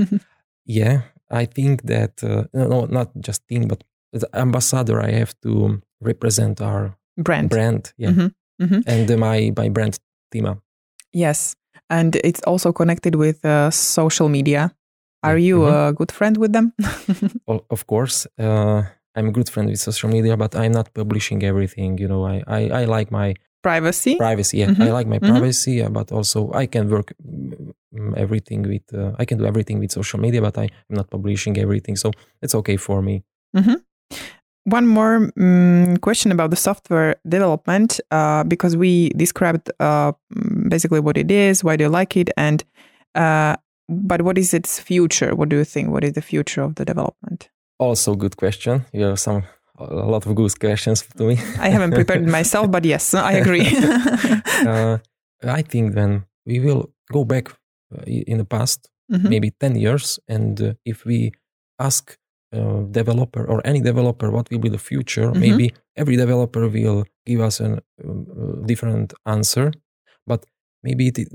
yeah, 0.65 1.01
I 1.31 1.45
think 1.45 1.83
that 1.83 2.23
uh, 2.23 2.43
no, 2.53 2.85
not 2.85 3.11
just 3.19 3.41
thing, 3.47 3.67
but 3.67 3.83
as 4.13 4.25
ambassador, 4.33 5.01
I 5.01 5.11
have 5.11 5.33
to 5.41 5.81
represent 6.01 6.61
our 6.61 6.95
brand. 7.17 7.49
Brand, 7.49 7.93
yeah, 7.97 8.09
mm-hmm. 8.09 8.63
Mm-hmm. 8.63 8.81
and 8.85 9.11
uh, 9.11 9.17
my 9.17 9.53
my 9.57 9.69
brand 9.69 9.99
Tima. 10.33 10.59
Yes, 11.13 11.55
and 11.89 12.15
it's 12.17 12.41
also 12.45 12.73
connected 12.73 13.15
with 13.15 13.43
uh, 13.45 13.71
social 13.71 14.29
media. 14.29 14.71
Are 15.23 15.37
you 15.37 15.59
mm-hmm. 15.59 15.89
a 15.89 15.93
good 15.93 16.11
friend 16.11 16.37
with 16.37 16.53
them? 16.53 16.73
well, 17.47 17.65
of 17.69 17.87
course. 17.87 18.27
Uh, 18.37 18.83
I'm 19.15 19.27
a 19.27 19.31
good 19.31 19.49
friend 19.49 19.69
with 19.69 19.79
social 19.79 20.09
media, 20.09 20.35
but 20.35 20.55
I'm 20.55 20.71
not 20.71 20.93
publishing 20.93 21.43
everything. 21.43 21.97
You 21.97 22.07
know, 22.07 22.25
I, 22.25 22.43
I, 22.47 22.69
I 22.81 22.85
like 22.85 23.11
my 23.11 23.35
privacy. 23.61 24.15
Privacy, 24.17 24.57
yeah. 24.57 24.67
Mm-hmm. 24.67 24.81
I 24.81 24.91
like 24.91 25.07
my 25.07 25.19
mm-hmm. 25.19 25.31
privacy, 25.31 25.73
yeah, 25.73 25.89
but 25.89 26.11
also 26.11 26.51
I 26.53 26.65
can 26.65 26.89
work 26.89 27.13
mm, 27.25 28.17
everything 28.17 28.63
with, 28.63 28.93
uh, 28.93 29.13
I 29.17 29.25
can 29.25 29.37
do 29.37 29.45
everything 29.45 29.79
with 29.79 29.91
social 29.91 30.19
media, 30.19 30.41
but 30.41 30.57
I, 30.57 30.63
am 30.63 30.95
not 30.97 31.09
publishing 31.09 31.57
everything. 31.57 31.95
So 31.95 32.11
it's 32.41 32.55
okay 32.55 32.77
for 32.77 33.01
me. 33.01 33.23
Mm-hmm. 33.55 33.75
One 34.65 34.87
more 34.87 35.31
um, 35.37 35.97
question 35.97 36.31
about 36.31 36.49
the 36.49 36.55
software 36.55 37.17
development, 37.27 37.99
uh, 38.11 38.43
because 38.45 38.77
we 38.77 39.09
described 39.09 39.69
uh, 39.79 40.13
basically 40.69 41.01
what 41.01 41.17
it 41.17 41.29
is, 41.29 41.63
why 41.63 41.75
do 41.75 41.83
you 41.83 41.89
like 41.89 42.15
it, 42.15 42.29
and 42.37 42.63
uh, 43.13 43.57
but 43.89 44.21
what 44.21 44.37
is 44.37 44.53
its 44.53 44.79
future? 44.79 45.35
What 45.35 45.49
do 45.49 45.57
you 45.57 45.65
think? 45.65 45.89
What 45.89 46.03
is 46.03 46.13
the 46.13 46.21
future 46.21 46.61
of 46.61 46.75
the 46.75 46.85
development? 46.85 47.49
Also, 47.79 48.15
good 48.15 48.37
question. 48.37 48.85
You 48.93 49.05
have 49.05 49.19
some 49.19 49.43
a 49.79 49.85
lot 49.85 50.25
of 50.25 50.35
good 50.35 50.59
questions 50.59 51.05
to 51.17 51.23
me. 51.23 51.37
I 51.59 51.69
haven't 51.69 51.93
prepared 51.93 52.27
myself, 52.39 52.71
but 52.71 52.85
yes, 52.85 53.13
I 53.13 53.33
agree. 53.33 53.67
uh, 54.65 54.97
I 55.43 55.61
think 55.61 55.95
then 55.95 56.25
we 56.45 56.59
will 56.59 56.91
go 57.11 57.25
back 57.25 57.49
uh, 57.49 58.03
in 58.05 58.37
the 58.37 58.45
past, 58.45 58.89
mm-hmm. 59.11 59.29
maybe 59.29 59.51
10 59.51 59.75
years, 59.75 60.19
and 60.27 60.61
uh, 60.61 60.73
if 60.85 61.05
we 61.05 61.31
ask 61.79 62.17
a 62.51 62.83
developer 62.91 63.45
or 63.45 63.65
any 63.65 63.81
developer 63.81 64.29
what 64.29 64.49
will 64.51 64.59
be 64.59 64.69
the 64.69 64.77
future, 64.77 65.29
mm-hmm. 65.29 65.39
maybe 65.39 65.73
every 65.95 66.15
developer 66.15 66.67
will 66.67 67.05
give 67.25 67.41
us 67.41 67.59
a 67.59 67.81
um, 68.03 68.63
different 68.65 69.13
answer, 69.25 69.71
but 70.27 70.45
maybe 70.83 71.07
it 71.07 71.27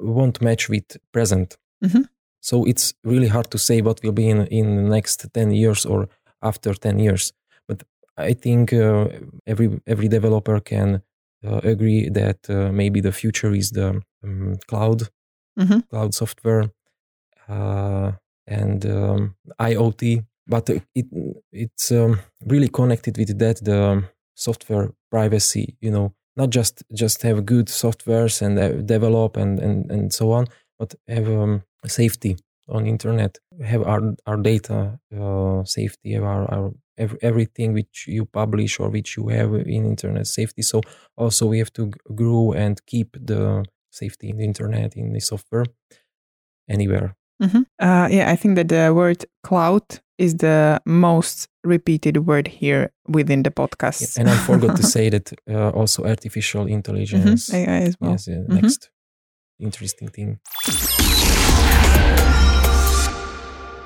won't 0.00 0.40
match 0.40 0.68
with 0.68 0.96
present. 1.12 1.56
Mm-hmm. 1.82 2.02
So 2.40 2.64
it's 2.64 2.94
really 3.04 3.28
hard 3.28 3.50
to 3.50 3.58
say 3.58 3.80
what 3.80 4.00
will 4.02 4.12
be 4.12 4.28
in 4.28 4.46
in 4.46 4.76
the 4.76 4.90
next 4.90 5.26
ten 5.32 5.50
years 5.50 5.86
or 5.86 6.08
after 6.40 6.74
ten 6.74 6.98
years. 6.98 7.32
But 7.66 7.82
I 8.16 8.34
think 8.34 8.72
uh, 8.72 9.08
every 9.46 9.80
every 9.86 10.08
developer 10.08 10.60
can 10.60 11.02
uh, 11.46 11.60
agree 11.62 12.10
that 12.10 12.38
uh, 12.48 12.72
maybe 12.72 13.00
the 13.00 13.12
future 13.12 13.54
is 13.54 13.70
the 13.70 14.02
um, 14.22 14.56
cloud, 14.66 15.08
mm-hmm. 15.58 15.80
cloud 15.90 16.14
software. 16.14 16.70
Uh, 17.48 18.12
and 18.46 18.86
um, 18.86 19.34
IoT. 19.60 20.24
But 20.46 20.68
it 20.68 21.06
it's 21.52 21.90
um, 21.90 22.20
really 22.46 22.68
connected 22.68 23.16
with 23.16 23.38
that 23.38 23.64
the 23.64 24.04
software 24.34 24.92
privacy. 25.10 25.76
You 25.80 25.90
know, 25.90 26.14
not 26.36 26.50
just 26.50 26.82
just 26.92 27.22
have 27.22 27.46
good 27.46 27.66
softwares 27.68 28.42
and 28.42 28.58
uh, 28.58 28.82
develop 28.82 29.36
and, 29.36 29.58
and 29.58 29.90
and 29.90 30.12
so 30.12 30.32
on, 30.32 30.46
but 30.78 30.94
have 31.08 31.28
um, 31.28 31.62
safety 31.86 32.36
on 32.68 32.86
internet. 32.86 33.38
Have 33.62 33.82
our 33.82 34.14
our 34.26 34.36
data 34.36 34.98
uh, 35.16 35.64
safety. 35.64 36.16
Our, 36.16 36.50
our 36.52 36.72
every, 36.98 37.18
everything 37.22 37.72
which 37.72 38.06
you 38.06 38.24
publish 38.24 38.80
or 38.80 38.88
which 38.88 39.16
you 39.16 39.28
have 39.28 39.54
in 39.54 39.84
internet 39.84 40.26
safety. 40.26 40.62
So 40.62 40.80
also 41.16 41.46
we 41.46 41.58
have 41.58 41.72
to 41.74 41.92
grow 42.14 42.52
and 42.52 42.80
keep 42.86 43.16
the 43.20 43.64
safety 43.90 44.30
in 44.30 44.38
the 44.38 44.44
internet 44.44 44.96
in 44.96 45.12
the 45.12 45.20
software 45.20 45.66
anywhere. 46.68 47.16
Mm-hmm. 47.42 47.62
Uh, 47.78 48.08
yeah, 48.10 48.30
I 48.30 48.36
think 48.36 48.56
that 48.56 48.68
the 48.68 48.94
word 48.94 49.24
cloud 49.42 49.82
is 50.18 50.36
the 50.36 50.80
most 50.86 51.48
repeated 51.64 52.26
word 52.26 52.46
here 52.46 52.92
within 53.08 53.42
the 53.42 53.50
podcast. 53.50 54.16
Yeah, 54.16 54.20
and 54.20 54.30
I 54.30 54.36
forgot 54.36 54.76
to 54.76 54.82
say 54.96 55.10
that 55.10 55.32
uh, 55.50 55.70
also 55.70 56.04
artificial 56.04 56.66
intelligence 56.66 57.48
mm-hmm. 57.48 57.70
AI 57.70 57.78
as 57.80 57.96
well. 58.00 58.12
Yes, 58.12 58.28
uh, 58.28 58.44
next 58.48 58.90
interesting 59.58 60.08
thing. 60.08 60.38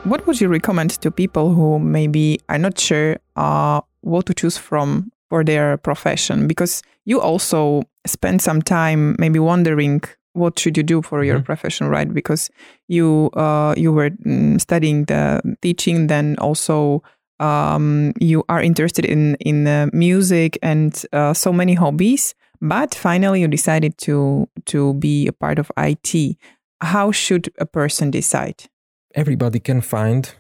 What 0.05 0.27
would 0.27 0.41
you 0.41 0.49
recommend 0.49 0.91
to 1.03 1.11
people 1.11 1.53
who 1.53 1.79
maybe 1.79 2.41
are 2.49 2.59
not 2.59 2.79
sure 2.79 3.19
uh, 3.37 3.81
what 4.01 4.27
to 4.27 4.35
choose 4.35 4.57
from 4.57 5.13
for 5.29 5.45
their 5.45 5.77
profession? 5.77 6.47
Because 6.47 6.83
you 7.05 7.21
also 7.21 7.83
spend 8.07 8.41
some 8.41 8.63
time 8.63 9.17
maybe 9.19 9.39
wondering 9.39 10.03
what 10.33 10.59
should 10.59 10.77
you 10.77 10.83
do 10.83 11.03
for 11.03 11.25
your 11.25 11.37
mm-hmm. 11.37 11.45
profession, 11.45 11.89
right? 11.89 12.13
Because 12.13 12.51
you 12.87 13.31
uh, 13.35 13.75
you 13.77 13.93
were 13.93 14.11
mm, 14.11 14.61
studying 14.61 15.05
the 15.05 15.43
teaching, 15.61 16.07
then 16.07 16.37
also 16.39 17.03
um, 17.41 18.13
you 18.21 18.45
are 18.49 18.63
interested 18.63 19.05
in 19.05 19.35
in 19.41 19.67
uh, 19.67 19.89
music 19.93 20.59
and 20.63 21.05
uh, 21.13 21.35
so 21.35 21.53
many 21.53 21.75
hobbies. 21.75 22.35
But 22.61 22.95
finally, 22.95 23.41
you 23.41 23.49
decided 23.49 23.99
to 23.99 24.49
to 24.67 24.95
be 24.95 25.27
a 25.27 25.33
part 25.33 25.59
of 25.59 25.71
IT. 25.77 26.37
How 26.81 27.13
should 27.13 27.53
a 27.59 27.67
person 27.67 28.11
decide? 28.11 28.65
Everybody 29.15 29.61
can 29.61 29.81
find 29.81 30.35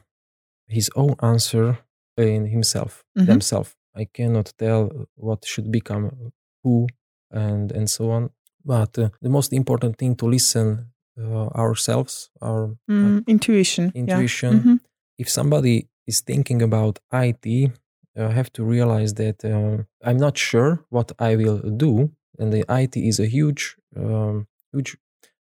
his 0.69 0.91
own 0.95 1.15
answer 1.23 1.79
in 2.17 2.47
himself, 2.47 3.05
mm-hmm. 3.17 3.27
themselves. 3.27 3.75
I 3.97 4.05
cannot 4.05 4.53
tell 4.59 5.09
what 5.17 5.45
should 5.45 5.73
become 5.73 6.33
who 6.63 6.87
and 7.31 7.73
and 7.73 7.91
so 7.91 8.11
on 8.11 8.31
but 8.69 8.99
uh, 8.99 9.09
the 9.23 9.31
most 9.31 9.53
important 9.53 9.97
thing 9.97 10.15
to 10.17 10.27
listen 10.27 10.93
uh, 11.19 11.49
ourselves, 11.57 12.31
our 12.43 12.77
mm, 12.89 13.27
intuition. 13.27 13.91
Intuition. 13.95 14.53
Yeah. 14.53 14.61
Mm-hmm. 14.61 14.77
If 15.17 15.31
somebody 15.31 15.89
is 16.07 16.21
thinking 16.21 16.61
about 16.63 16.99
IT, 17.11 17.73
uh, 18.19 18.31
have 18.31 18.53
to 18.55 18.65
realize 18.65 19.15
that 19.15 19.45
uh, 19.45 19.85
I'm 20.05 20.19
not 20.19 20.37
sure 20.37 20.85
what 20.91 21.13
I 21.19 21.37
will 21.37 21.59
do, 21.59 22.11
and 22.39 22.53
the 22.53 22.65
IT 22.69 22.97
is 22.97 23.21
a 23.21 23.27
huge, 23.27 23.77
um, 23.97 24.47
huge 24.73 24.97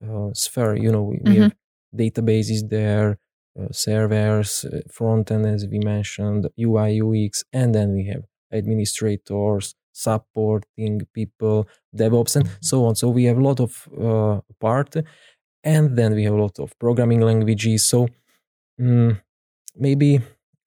uh, 0.07 0.31
sphere. 0.35 0.77
You 0.77 0.93
know, 0.93 1.03
we, 1.03 1.17
mm-hmm. 1.17 1.31
we, 1.31 1.39
have 1.39 1.55
databases 1.97 2.69
there, 2.69 3.19
uh, 3.59 3.73
servers, 3.73 4.65
front 4.91 5.31
end 5.31 5.47
as 5.47 5.67
we 5.67 5.79
mentioned, 5.79 6.49
UI, 6.59 7.01
UX, 7.01 7.45
and 7.53 7.75
then 7.75 7.95
we 7.95 8.07
have 8.07 8.25
administrators, 8.53 9.75
supporting 9.93 11.07
people, 11.15 11.69
DevOps, 11.97 12.37
and 12.37 12.49
so 12.61 12.85
on. 12.85 12.95
So 12.95 13.09
we 13.09 13.25
have 13.25 13.39
a 13.39 13.43
lot 13.43 13.61
of 13.61 13.89
uh, 14.01 14.41
part, 14.61 14.95
and 15.65 15.97
then 15.97 16.15
we 16.15 16.25
have 16.25 16.35
a 16.35 16.43
lot 16.43 16.59
of 16.59 16.79
programming 16.79 17.21
languages. 17.21 17.87
So 17.87 18.09
um, 18.81 19.21
maybe 19.77 20.21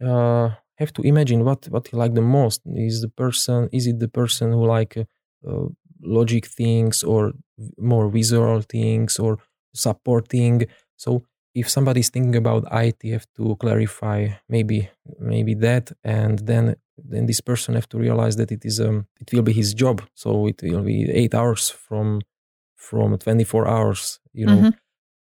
uh, 0.04 0.50
have 0.78 0.94
to 0.94 1.02
imagine 1.04 1.44
what 1.44 1.66
what 1.70 1.88
he 1.88 1.98
like 1.98 2.14
the 2.14 2.22
most. 2.22 2.62
Is 2.66 3.02
the 3.02 3.10
person? 3.10 3.70
Is 3.72 3.88
it 3.88 4.00
the 4.00 4.08
person 4.08 4.52
who 4.52 4.66
like 4.66 4.98
uh, 4.98 5.04
uh 5.48 5.68
logic 6.02 6.46
things 6.48 7.04
or 7.04 7.34
more 7.78 8.10
visual 8.10 8.62
things 8.62 9.20
or 9.20 9.38
supporting? 9.74 10.66
So 10.98 11.24
if 11.56 11.70
somebody 11.70 12.00
is 12.00 12.10
thinking 12.10 12.36
about 12.36 12.68
IT, 12.72 13.04
have 13.12 13.28
to 13.38 13.56
clarify 13.58 14.30
maybe 14.50 14.90
maybe 15.20 15.54
that, 15.56 15.92
and 16.04 16.40
then 16.40 16.76
then 16.98 17.26
this 17.26 17.42
person 17.42 17.76
have 17.76 17.90
to 17.90 17.98
realize 17.98 18.36
that 18.38 18.52
it 18.52 18.66
is 18.66 18.80
um 18.80 19.08
it 19.22 19.32
will 19.34 19.44
be 19.44 19.54
his 19.54 19.74
job, 19.74 20.02
so 20.14 20.48
it 20.48 20.62
will 20.64 20.84
be 20.84 21.10
eight 21.12 21.34
hours 21.36 21.70
from 21.70 22.22
from 22.76 23.18
24 23.18 23.68
hours, 23.68 24.20
you 24.34 24.46
know, 24.46 24.58
mm-hmm. 24.58 24.70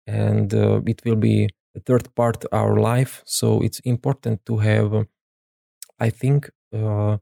and 0.06 0.52
uh, 0.52 0.80
it 0.86 1.00
will 1.04 1.16
be 1.16 1.48
a 1.76 1.80
third 1.80 2.12
part 2.14 2.44
of 2.44 2.48
our 2.52 2.76
life. 2.80 3.22
So 3.24 3.62
it's 3.62 3.80
important 3.80 4.44
to 4.46 4.58
have, 4.58 5.06
I 6.06 6.10
think, 6.10 6.50
uh, 6.74 7.16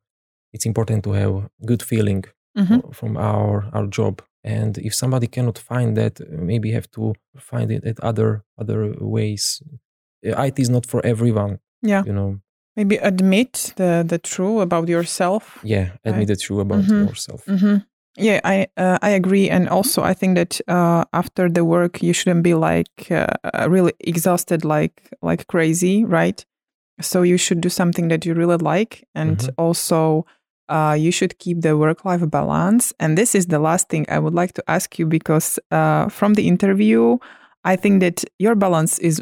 it's 0.53 0.67
important 0.67 1.05
to 1.05 1.13
have 1.13 1.35
good 1.65 1.83
feeling 1.83 2.25
mm-hmm. 2.57 2.91
from 2.93 3.17
our 3.17 3.69
our 3.73 3.87
job 3.87 4.23
and 4.45 4.79
if 4.79 4.95
somebody 4.95 5.27
cannot 5.27 5.59
find 5.59 5.97
that 5.97 6.21
maybe 6.31 6.73
have 6.73 6.91
to 6.93 7.15
find 7.39 7.71
it 7.71 7.85
at 7.85 8.01
other 8.01 8.45
other 8.59 8.95
ways 8.99 9.63
uh, 10.27 10.43
it 10.43 10.59
is 10.59 10.71
not 10.71 10.87
for 10.87 11.05
everyone 11.05 11.59
yeah 11.83 12.03
you 12.07 12.13
know 12.13 12.41
maybe 12.77 12.97
admit 12.97 13.73
the 13.77 14.05
the 14.07 14.19
true 14.19 14.61
about 14.61 14.89
yourself 14.89 15.59
yeah 15.63 15.91
admit 16.05 16.21
right? 16.21 16.29
the 16.29 16.37
true 16.37 16.61
about 16.61 16.83
mm-hmm. 16.83 17.09
yourself 17.09 17.45
mm-hmm. 17.47 17.77
yeah 18.17 18.41
i 18.45 18.67
uh, 18.77 18.99
i 19.03 19.11
agree 19.11 19.51
and 19.51 19.69
also 19.69 20.03
i 20.03 20.15
think 20.15 20.37
that 20.37 20.61
uh, 20.69 21.05
after 21.13 21.49
the 21.49 21.65
work 21.65 22.03
you 22.03 22.13
shouldn't 22.13 22.43
be 22.43 22.55
like 22.55 23.11
uh, 23.11 23.27
really 23.69 23.93
exhausted 24.01 24.65
like 24.65 25.11
like 25.23 25.47
crazy 25.47 26.05
right 26.05 26.47
so 27.01 27.23
you 27.23 27.37
should 27.37 27.61
do 27.61 27.69
something 27.69 28.09
that 28.09 28.25
you 28.27 28.35
really 28.35 28.57
like 28.57 29.07
and 29.15 29.39
mm-hmm. 29.39 29.51
also 29.59 30.27
uh, 30.71 30.97
you 30.99 31.11
should 31.11 31.39
keep 31.39 31.61
the 31.61 31.77
work 31.77 32.05
life 32.05 32.29
balance. 32.31 32.93
And 33.01 33.19
this 33.19 33.35
is 33.35 33.47
the 33.47 33.59
last 33.59 33.89
thing 33.89 34.07
I 34.09 34.19
would 34.19 34.35
like 34.35 34.53
to 34.55 34.65
ask 34.69 34.99
you 34.99 35.07
because 35.07 35.59
uh, 35.71 36.09
from 36.09 36.35
the 36.35 36.47
interview, 36.47 37.19
I 37.65 37.77
think 37.77 38.01
that 38.01 38.25
your 38.39 38.55
balance 38.55 38.99
is 39.01 39.21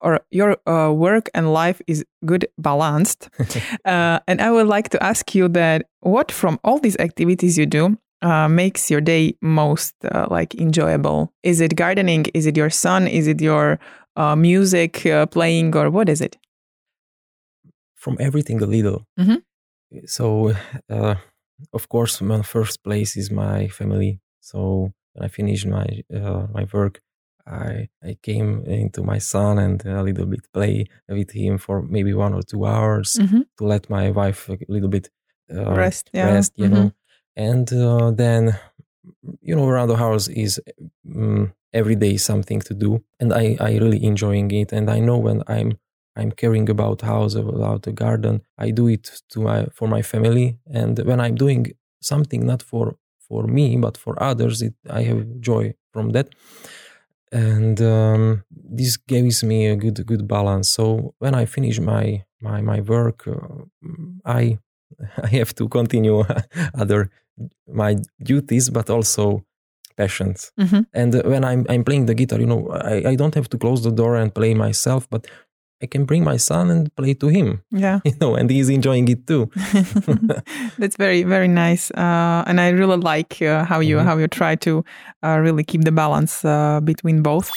or 0.00 0.20
your 0.30 0.56
uh, 0.68 0.92
work 0.92 1.28
and 1.34 1.52
life 1.52 1.80
is 1.86 2.04
good 2.24 2.46
balanced. 2.58 3.30
uh, 3.84 4.20
and 4.28 4.40
I 4.40 4.50
would 4.50 4.66
like 4.66 4.90
to 4.90 5.02
ask 5.02 5.34
you 5.34 5.48
that 5.48 5.86
what 6.00 6.30
from 6.30 6.58
all 6.62 6.78
these 6.78 6.96
activities 6.98 7.58
you 7.58 7.66
do 7.66 7.96
uh, 8.22 8.48
makes 8.48 8.90
your 8.90 9.00
day 9.00 9.34
most 9.40 9.94
uh, 10.04 10.26
like 10.30 10.54
enjoyable? 10.54 11.32
Is 11.42 11.60
it 11.60 11.76
gardening? 11.76 12.26
Is 12.34 12.46
it 12.46 12.56
your 12.56 12.70
son? 12.70 13.06
Is 13.08 13.26
it 13.26 13.40
your 13.40 13.78
uh, 14.16 14.34
music 14.36 15.06
uh, 15.06 15.26
playing, 15.26 15.76
or 15.76 15.90
what 15.90 16.08
is 16.08 16.20
it? 16.20 16.36
From 17.98 18.16
everything 18.20 18.62
a 18.62 18.66
little. 18.66 19.00
Mm-hmm. 19.18 20.06
So, 20.06 20.54
uh, 20.88 21.16
of 21.72 21.88
course, 21.88 22.20
my 22.20 22.42
first 22.42 22.82
place 22.84 23.16
is 23.16 23.30
my 23.30 23.68
family. 23.68 24.20
So 24.40 24.92
when 25.12 25.24
I 25.24 25.28
finished 25.28 25.66
my 25.66 25.86
uh, 26.14 26.46
my 26.52 26.66
work, 26.72 27.00
I 27.46 27.88
I 28.02 28.16
came 28.22 28.64
into 28.66 29.02
my 29.02 29.18
son 29.18 29.58
and 29.58 29.84
a 29.84 30.02
little 30.02 30.26
bit 30.26 30.52
play 30.52 30.86
with 31.08 31.30
him 31.32 31.58
for 31.58 31.82
maybe 31.82 32.14
one 32.14 32.34
or 32.34 32.42
two 32.42 32.64
hours 32.66 33.16
mm-hmm. 33.20 33.42
to 33.56 33.64
let 33.64 33.90
my 33.90 34.10
wife 34.10 34.48
a 34.48 34.58
little 34.68 34.88
bit 34.88 35.10
uh, 35.54 35.74
rest. 35.74 36.10
Yeah. 36.12 36.34
Rest, 36.34 36.52
you 36.56 36.66
mm-hmm. 36.66 36.74
know, 36.74 36.92
and 37.36 37.72
uh, 37.72 38.10
then 38.10 38.58
you 39.40 39.56
know 39.56 39.66
around 39.66 39.88
the 39.88 39.96
house 39.96 40.28
is 40.28 40.60
um, 41.14 41.52
every 41.72 41.96
day 41.96 42.16
something 42.16 42.60
to 42.60 42.74
do, 42.74 43.02
and 43.20 43.32
I 43.32 43.56
I 43.60 43.78
really 43.78 44.04
enjoying 44.04 44.50
it, 44.52 44.72
and 44.72 44.90
I 44.90 45.00
know 45.00 45.18
when 45.18 45.42
I'm 45.46 45.78
I'm 46.18 46.32
caring 46.32 46.68
about 46.68 47.02
house, 47.02 47.34
about 47.34 47.82
the 47.82 47.92
garden. 47.92 48.42
I 48.58 48.70
do 48.70 48.88
it 48.88 49.04
to 49.30 49.40
my 49.40 49.66
for 49.72 49.88
my 49.88 50.02
family, 50.02 50.58
and 50.80 50.98
when 51.08 51.20
I'm 51.20 51.34
doing 51.34 51.62
something 52.00 52.46
not 52.46 52.62
for 52.62 52.96
for 53.28 53.46
me 53.46 53.76
but 53.76 53.96
for 53.96 54.14
others, 54.22 54.62
it, 54.62 54.74
I 54.90 55.02
have 55.02 55.40
joy 55.40 55.74
from 55.92 56.10
that, 56.10 56.28
and 57.32 57.80
um, 57.80 58.44
this 58.50 58.96
gives 58.96 59.44
me 59.44 59.66
a 59.66 59.76
good 59.76 60.04
good 60.06 60.26
balance. 60.26 60.68
So 60.68 61.14
when 61.18 61.34
I 61.34 61.44
finish 61.46 61.78
my 61.80 62.24
my 62.40 62.60
my 62.60 62.80
work, 62.80 63.26
uh, 63.26 63.64
I 64.24 64.58
I 65.22 65.28
have 65.38 65.54
to 65.56 65.68
continue 65.68 66.24
other 66.74 67.10
my 67.66 67.96
duties, 68.22 68.70
but 68.70 68.90
also 68.90 69.44
passions. 69.96 70.52
Mm-hmm. 70.58 70.82
And 70.94 71.10
when 71.24 71.44
I'm 71.44 71.66
I'm 71.68 71.84
playing 71.84 72.06
the 72.06 72.14
guitar, 72.14 72.40
you 72.40 72.46
know, 72.46 72.70
I, 72.70 73.10
I 73.12 73.14
don't 73.16 73.34
have 73.34 73.48
to 73.50 73.58
close 73.58 73.82
the 73.82 73.94
door 74.00 74.16
and 74.16 74.34
play 74.34 74.54
myself, 74.54 75.08
but 75.10 75.26
I 75.80 75.86
can 75.86 76.04
bring 76.04 76.24
my 76.24 76.36
son 76.36 76.70
and 76.70 76.94
play 76.96 77.14
to 77.14 77.28
him. 77.28 77.62
Yeah. 77.70 78.00
You 78.08 78.14
know, 78.20 78.34
and 78.34 78.50
he's 78.50 78.68
enjoying 78.68 79.06
it 79.08 79.26
too. 79.26 79.50
That's 80.78 80.96
very, 80.96 81.22
very 81.24 81.46
nice. 81.48 81.90
Uh, 81.90 82.42
and 82.46 82.60
I 82.60 82.70
really 82.70 82.96
like 82.96 83.42
uh, 83.42 83.64
how 83.64 83.80
you, 83.80 83.96
mm-hmm. 83.96 84.06
how 84.06 84.16
you 84.16 84.28
try 84.28 84.56
to 84.56 84.84
uh, 85.22 85.38
really 85.40 85.62
keep 85.62 85.84
the 85.84 85.92
balance 85.92 86.44
uh, 86.44 86.80
between 86.80 87.22
both. 87.22 87.50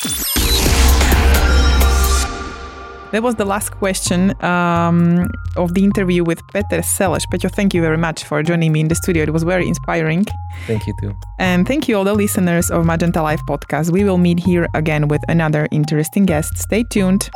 That 3.12 3.24
was 3.24 3.36
the 3.36 3.46
last 3.46 3.72
question 3.72 4.34
um, 4.44 5.30
of 5.58 5.74
the 5.74 5.84
interview 5.84 6.24
with 6.24 6.40
Peter 6.54 6.82
Szeles. 6.82 7.24
Peter, 7.30 7.50
thank 7.50 7.74
you 7.74 7.82
very 7.82 7.98
much 7.98 8.24
for 8.24 8.42
joining 8.42 8.72
me 8.72 8.80
in 8.80 8.88
the 8.88 8.96
studio. 8.96 9.24
It 9.24 9.34
was 9.34 9.44
very 9.44 9.68
inspiring. 9.68 10.26
Thank 10.66 10.88
you 10.88 10.94
too. 11.02 11.14
And 11.38 11.68
thank 11.68 11.90
you 11.90 11.98
all 11.98 12.06
the 12.06 12.14
listeners 12.14 12.72
of 12.72 12.86
Magenta 12.86 13.22
Life 13.22 13.42
podcast. 13.50 13.92
We 13.92 14.06
will 14.06 14.18
meet 14.18 14.40
here 14.40 14.68
again 14.76 15.10
with 15.10 15.22
another 15.28 15.68
interesting 15.72 16.26
guest. 16.26 16.58
Stay 16.58 16.84
tuned. 16.90 17.30